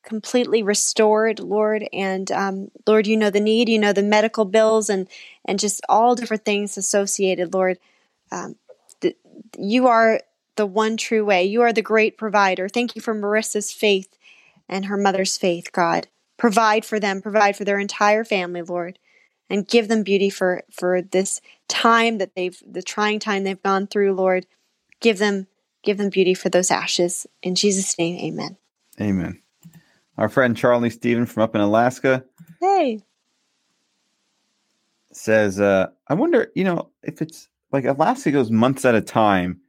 [0.03, 1.89] completely restored, Lord.
[1.93, 5.09] And um, Lord, you know the need, you know the medical bills, and
[5.45, 7.79] and just all different things associated, Lord.
[8.31, 8.57] Um,
[9.59, 10.21] you are
[10.57, 11.45] the one true way.
[11.45, 12.69] You are the great provider.
[12.69, 14.17] Thank you for Marissa's faith
[14.69, 16.09] and her mother's faith, God.
[16.37, 18.99] Provide for them, provide for their entire family, Lord,
[19.49, 23.87] and give them beauty for for this time that they've the trying time they've gone
[23.87, 24.47] through, Lord.
[25.01, 25.47] Give them
[25.83, 27.27] give them beauty for those ashes.
[27.43, 28.57] In Jesus' name, amen.
[29.01, 29.42] Amen.
[30.19, 32.25] Our friend Charlie Steven from up in Alaska.
[32.61, 33.01] Hey.
[35.13, 39.61] Says, uh, I wonder, you know, if it's like Alaska goes months at a time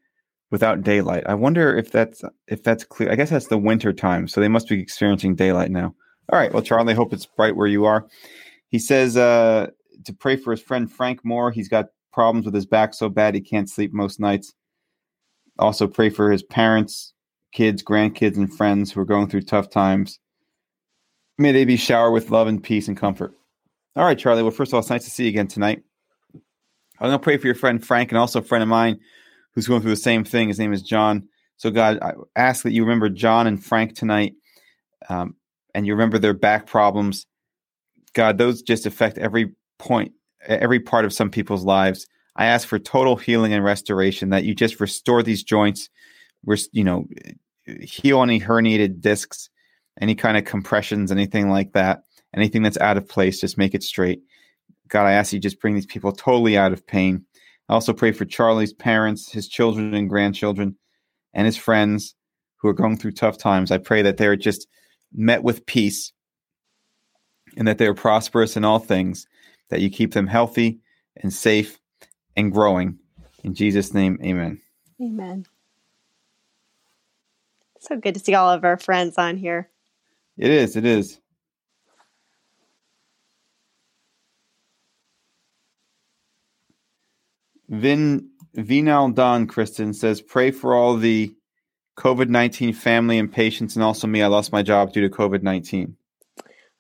[0.54, 1.24] without daylight.
[1.26, 3.12] I wonder if that's if that's clear.
[3.12, 5.96] I guess that's the winter time, so they must be experiencing daylight now.
[6.32, 6.54] All right.
[6.54, 8.08] Well, Charlie, hope it's bright where you are.
[8.70, 9.72] He says uh,
[10.06, 11.52] to pray for his friend Frank Moore.
[11.52, 14.54] He's got problems with his back so bad he can't sleep most nights.
[15.58, 17.14] Also, pray for his parents,
[17.52, 20.20] kids, grandkids, and friends who are going through tough times.
[21.38, 23.34] May they be showered with love and peace and comfort.
[23.96, 24.42] All right, Charlie.
[24.44, 25.84] Well, first of all, it's nice to see you again tonight.
[27.00, 29.00] I'm going to pray for your friend Frank and also a friend of mine
[29.52, 30.48] who's going through the same thing.
[30.48, 31.28] His name is John.
[31.58, 34.34] So, God, I ask that you remember John and Frank tonight
[35.10, 35.36] um,
[35.74, 37.26] and you remember their back problems.
[38.14, 40.12] God, those just affect every point,
[40.46, 42.08] every part of some people's lives.
[42.36, 45.90] I ask for total healing and restoration, that you just restore these joints,
[46.72, 47.06] you know,
[47.82, 49.50] heal any herniated discs,
[50.00, 52.04] any kind of compressions, anything like that,
[52.36, 54.22] anything that's out of place, just make it straight.
[54.88, 57.26] God, I ask you just bring these people totally out of pain.
[57.70, 60.76] I also pray for Charlie's parents, his children and grandchildren,
[61.34, 62.16] and his friends
[62.58, 63.72] who are going through tough times.
[63.72, 64.68] I pray that they're just
[65.14, 66.12] met with peace
[67.58, 69.28] and that they are prosperous in all things,
[69.70, 70.80] that you keep them healthy
[71.18, 71.80] and safe
[72.36, 72.98] and growing.
[73.44, 74.62] In Jesus' name, amen.
[75.02, 75.46] Amen.
[77.80, 79.70] So good to see all of our friends on here.
[80.38, 80.76] It is.
[80.76, 81.20] It is.
[87.70, 91.34] Vin Vinal Don Kristen says, pray for all the
[91.98, 94.22] COVID 19 family and patients, and also me.
[94.22, 95.96] I lost my job due to COVID 19.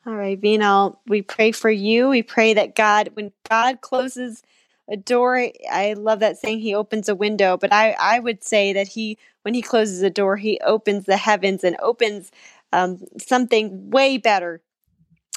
[0.06, 2.10] All right, Vinal, we pray for you.
[2.10, 4.43] We pray that God, when God closes
[4.89, 8.74] a door, I love that saying, He opens a window, but I, I would say
[8.74, 12.32] that He, when He closes a door, He opens the heavens and opens
[12.74, 14.62] um, something way better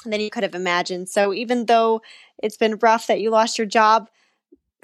[0.05, 1.07] than you could have imagined.
[1.07, 2.01] So even though
[2.41, 4.09] it's been rough that you lost your job,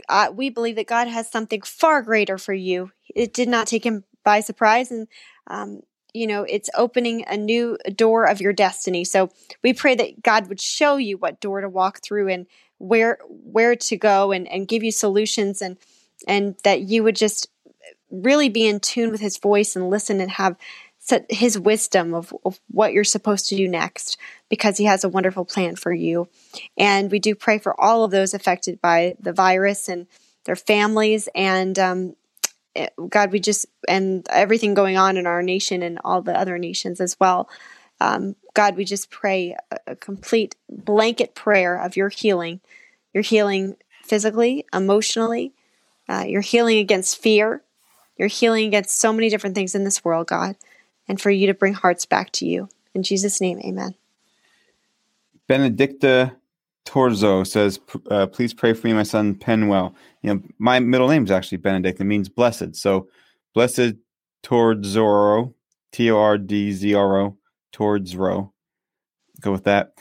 [0.07, 2.91] uh, we believe that God has something far greater for you.
[3.13, 5.07] It did not take Him by surprise and
[5.47, 5.81] um,
[6.13, 9.29] you know it's opening a new door of your destiny so
[9.63, 12.45] we pray that god would show you what door to walk through and
[12.77, 15.77] where where to go and, and give you solutions and
[16.27, 17.49] and that you would just
[18.11, 20.55] really be in tune with his voice and listen and have
[21.29, 24.17] his wisdom of, of what you're supposed to do next
[24.49, 26.27] because he has a wonderful plan for you.
[26.77, 30.07] And we do pray for all of those affected by the virus and
[30.45, 31.27] their families.
[31.35, 32.15] And um,
[32.75, 36.57] Eh, God, we just, and everything going on in our nation and all the other
[36.57, 37.47] nations as well.
[38.01, 42.61] Um, God, we just pray a, complete blanket prayer of your healing,
[43.13, 45.53] your healing physically, emotionally,
[46.09, 47.63] Uh, you're healing against fear.
[48.17, 50.57] You're healing against so many different things in this world, God,
[51.07, 52.69] and for you to bring hearts back to you.
[52.93, 53.95] In Jesus' name, amen.
[55.47, 56.35] Benedicta
[56.85, 57.79] Torzo says,
[58.09, 59.93] uh, please pray for me, my son Penwell.
[60.21, 61.99] You know, my middle name is actually Benedict.
[61.99, 62.75] It means blessed.
[62.75, 63.07] So,
[63.53, 63.95] blessed
[64.43, 65.53] Torzoro,
[65.91, 67.37] T O R D Z R O,
[67.73, 68.51] Torzro.
[69.41, 69.93] Go with that.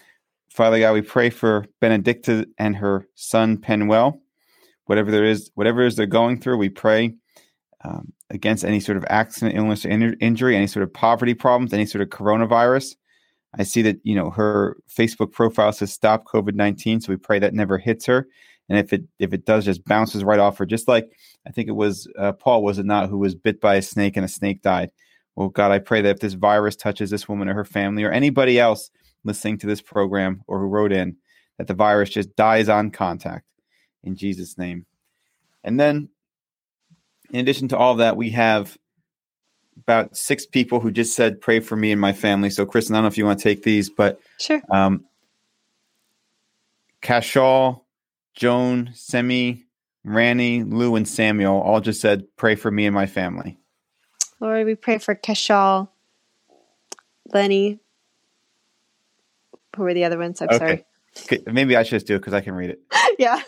[0.48, 4.20] Father God, we pray for Benedicta and her son Penwell.
[4.84, 7.14] Whatever there is, whatever is they're going through, we pray
[7.84, 11.72] um, against any sort of accident, illness, or in- injury, any sort of poverty problems,
[11.72, 12.96] any sort of coronavirus.
[13.58, 17.38] I see that you know her Facebook profile says stop COVID nineteen, so we pray
[17.38, 18.26] that never hits her,
[18.68, 20.66] and if it if it does, just bounces right off her.
[20.66, 21.12] Just like
[21.46, 24.16] I think it was uh, Paul, was it not, who was bit by a snake
[24.16, 24.90] and a snake died.
[25.36, 28.10] Well, God, I pray that if this virus touches this woman or her family or
[28.10, 28.90] anybody else
[29.24, 31.16] listening to this program or who wrote in,
[31.58, 33.46] that the virus just dies on contact
[34.02, 34.84] in Jesus' name.
[35.64, 36.08] And then,
[37.32, 38.76] in addition to all that, we have
[39.78, 42.98] about six people who just said, "Pray for me and my family." So, Kristen, I
[42.98, 44.62] don't know if you want to take these, but sure.
[44.70, 45.04] Um,
[47.00, 47.82] Cashal,
[48.34, 49.64] Joan, Semi,
[50.04, 53.58] Ranny, Lou, and Samuel all just said, "Pray for me and my family."
[54.38, 55.88] Lord, we pray for Cashal,
[57.32, 57.80] Lenny.
[59.76, 60.42] Who were the other ones?
[60.42, 60.58] I'm okay.
[60.58, 60.84] sorry.
[61.24, 61.42] Okay.
[61.50, 62.80] Maybe I should just do it because I can read it.
[63.18, 63.42] yeah.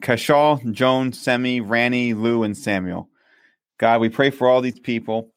[0.00, 3.08] Cashal, Joan, Semi, Ranny, Lou, and Samuel.
[3.78, 5.32] God, we pray for all these people.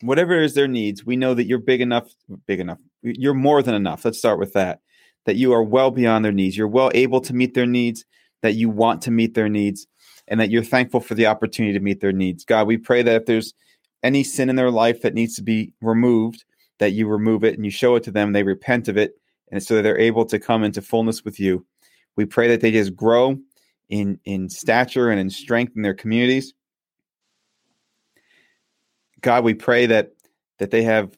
[0.00, 2.14] Whatever is their needs, we know that you're big enough,
[2.46, 2.78] big enough.
[3.02, 4.04] You're more than enough.
[4.04, 4.80] Let's start with that.
[5.26, 6.56] That you are well beyond their needs.
[6.56, 8.04] You're well able to meet their needs,
[8.42, 9.86] that you want to meet their needs,
[10.28, 12.44] and that you're thankful for the opportunity to meet their needs.
[12.44, 13.52] God, we pray that if there's
[14.02, 16.44] any sin in their life that needs to be removed,
[16.78, 19.12] that you remove it and you show it to them, they repent of it,
[19.52, 21.66] and so that they're able to come into fullness with you.
[22.20, 23.38] We pray that they just grow
[23.88, 26.52] in in stature and in strength in their communities.
[29.22, 30.12] God, we pray that
[30.58, 31.16] that they have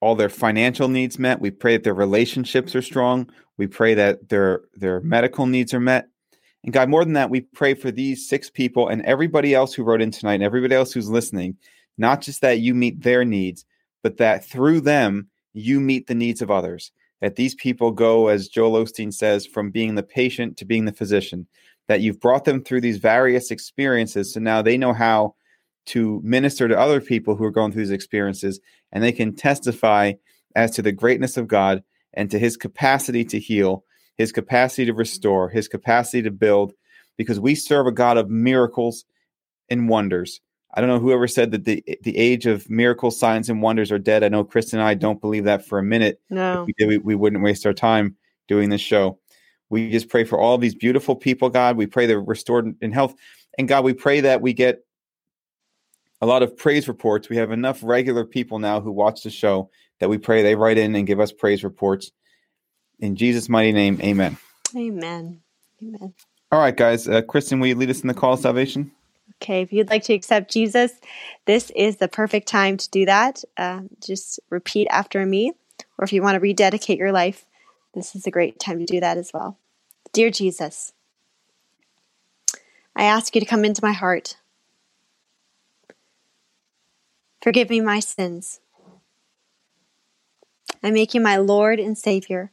[0.00, 1.40] all their financial needs met.
[1.40, 3.30] We pray that their relationships are strong.
[3.58, 6.08] We pray that their their medical needs are met.
[6.64, 9.84] And God, more than that, we pray for these six people and everybody else who
[9.84, 11.56] wrote in tonight and everybody else who's listening,
[11.96, 13.64] not just that you meet their needs,
[14.02, 16.90] but that through them you meet the needs of others.
[17.20, 20.92] That these people go, as Joel Osteen says, from being the patient to being the
[20.92, 21.46] physician.
[21.88, 25.34] That you've brought them through these various experiences, so now they know how
[25.86, 28.60] to minister to other people who are going through these experiences,
[28.92, 30.12] and they can testify
[30.54, 31.82] as to the greatness of God
[32.14, 33.84] and to His capacity to heal,
[34.16, 36.72] His capacity to restore, His capacity to build,
[37.16, 39.04] because we serve a God of miracles
[39.68, 40.40] and wonders.
[40.74, 43.98] I don't know whoever said that the the age of miracles, signs, and wonders are
[43.98, 44.22] dead.
[44.22, 46.20] I know Kristen and I don't believe that for a minute.
[46.30, 48.16] No, we did, we, we wouldn't waste our time
[48.48, 49.18] doing this show.
[49.68, 51.76] We just pray for all these beautiful people, God.
[51.76, 53.14] We pray they're restored in health,
[53.58, 54.84] and God, we pray that we get
[56.20, 57.28] a lot of praise reports.
[57.28, 60.78] We have enough regular people now who watch the show that we pray they write
[60.78, 62.12] in and give us praise reports.
[63.00, 64.36] In Jesus' mighty name, Amen.
[64.76, 65.40] Amen.
[65.82, 66.14] Amen.
[66.52, 67.08] All right, guys.
[67.08, 68.92] Uh, Kristen, will you lead us in the call of salvation?
[69.42, 70.92] Okay, if you'd like to accept Jesus,
[71.46, 73.42] this is the perfect time to do that.
[73.56, 75.52] Uh, just repeat after me,
[75.96, 77.46] or if you want to rededicate your life,
[77.94, 79.58] this is a great time to do that as well.
[80.12, 80.92] Dear Jesus,
[82.94, 84.36] I ask you to come into my heart.
[87.42, 88.60] Forgive me my sins.
[90.82, 92.52] I make you my Lord and Savior.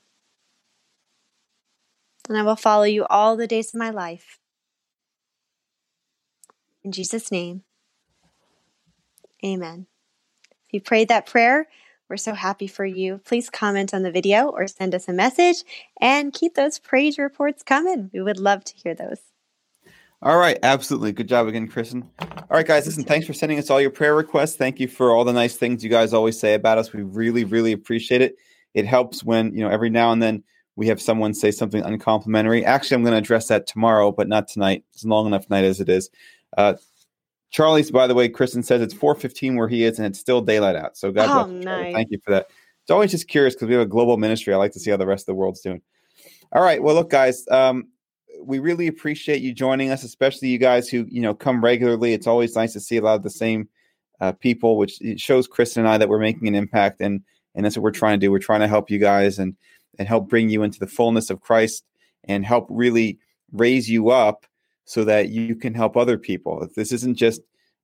[2.30, 4.40] And I will follow you all the days of my life.
[6.84, 7.64] In Jesus' name,
[9.44, 9.88] amen.
[10.68, 11.68] If you prayed that prayer,
[12.10, 13.20] we're so happy for you.
[13.26, 15.58] Please comment on the video or send us a message
[16.00, 18.10] and keep those praise reports coming.
[18.14, 19.20] We would love to hear those.
[20.22, 21.12] All right, absolutely.
[21.12, 22.10] Good job again, Kristen.
[22.20, 24.56] All right, guys, listen, thanks for sending us all your prayer requests.
[24.56, 26.92] Thank you for all the nice things you guys always say about us.
[26.92, 28.36] We really, really appreciate it.
[28.74, 30.44] It helps when, you know, every now and then
[30.76, 32.64] we have someone say something uncomplimentary.
[32.66, 34.86] Actually, I'm going to address that tomorrow, but not tonight.
[34.94, 36.10] It's a long enough night as it is.
[36.56, 36.76] Uh,
[37.50, 40.76] Charlie's, by the way, Kristen says it's 4:15 where he is, and it's still daylight
[40.76, 40.98] out.
[40.98, 41.66] So God oh, bless you.
[41.66, 41.94] Nice.
[41.94, 42.48] Thank you for that.
[42.82, 44.54] It's always just curious because we have a global ministry.
[44.54, 45.82] I like to see how the rest of the world's doing.
[46.54, 46.82] All right.
[46.82, 47.88] Well, look, guys, um,
[48.42, 52.14] we really appreciate you joining us, especially you guys who you know come regularly.
[52.14, 53.70] It's always nice to see a lot of the same
[54.22, 57.22] uh, people, which it shows Kristen and I that we're making an impact, and
[57.56, 58.32] and that's what we're trying to do.
[58.32, 59.56] We're trying to help you guys and
[59.98, 61.84] and help bring you into the fullness of Christ
[62.26, 63.20] and help really
[63.52, 64.46] raise you up
[64.88, 66.68] so that you can help other people.
[66.76, 67.42] This isn't just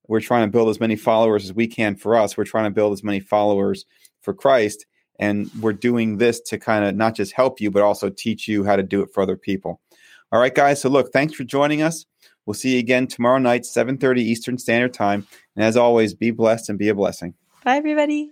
[0.07, 2.35] we're trying to build as many followers as we can for us.
[2.35, 3.85] We're trying to build as many followers
[4.21, 4.85] for Christ.
[5.19, 8.63] And we're doing this to kind of not just help you, but also teach you
[8.63, 9.79] how to do it for other people.
[10.31, 10.81] All right, guys.
[10.81, 12.05] So look, thanks for joining us.
[12.45, 15.27] We'll see you again tomorrow night, 7:30 Eastern Standard Time.
[15.55, 17.35] And as always, be blessed and be a blessing.
[17.63, 18.31] Bye, everybody.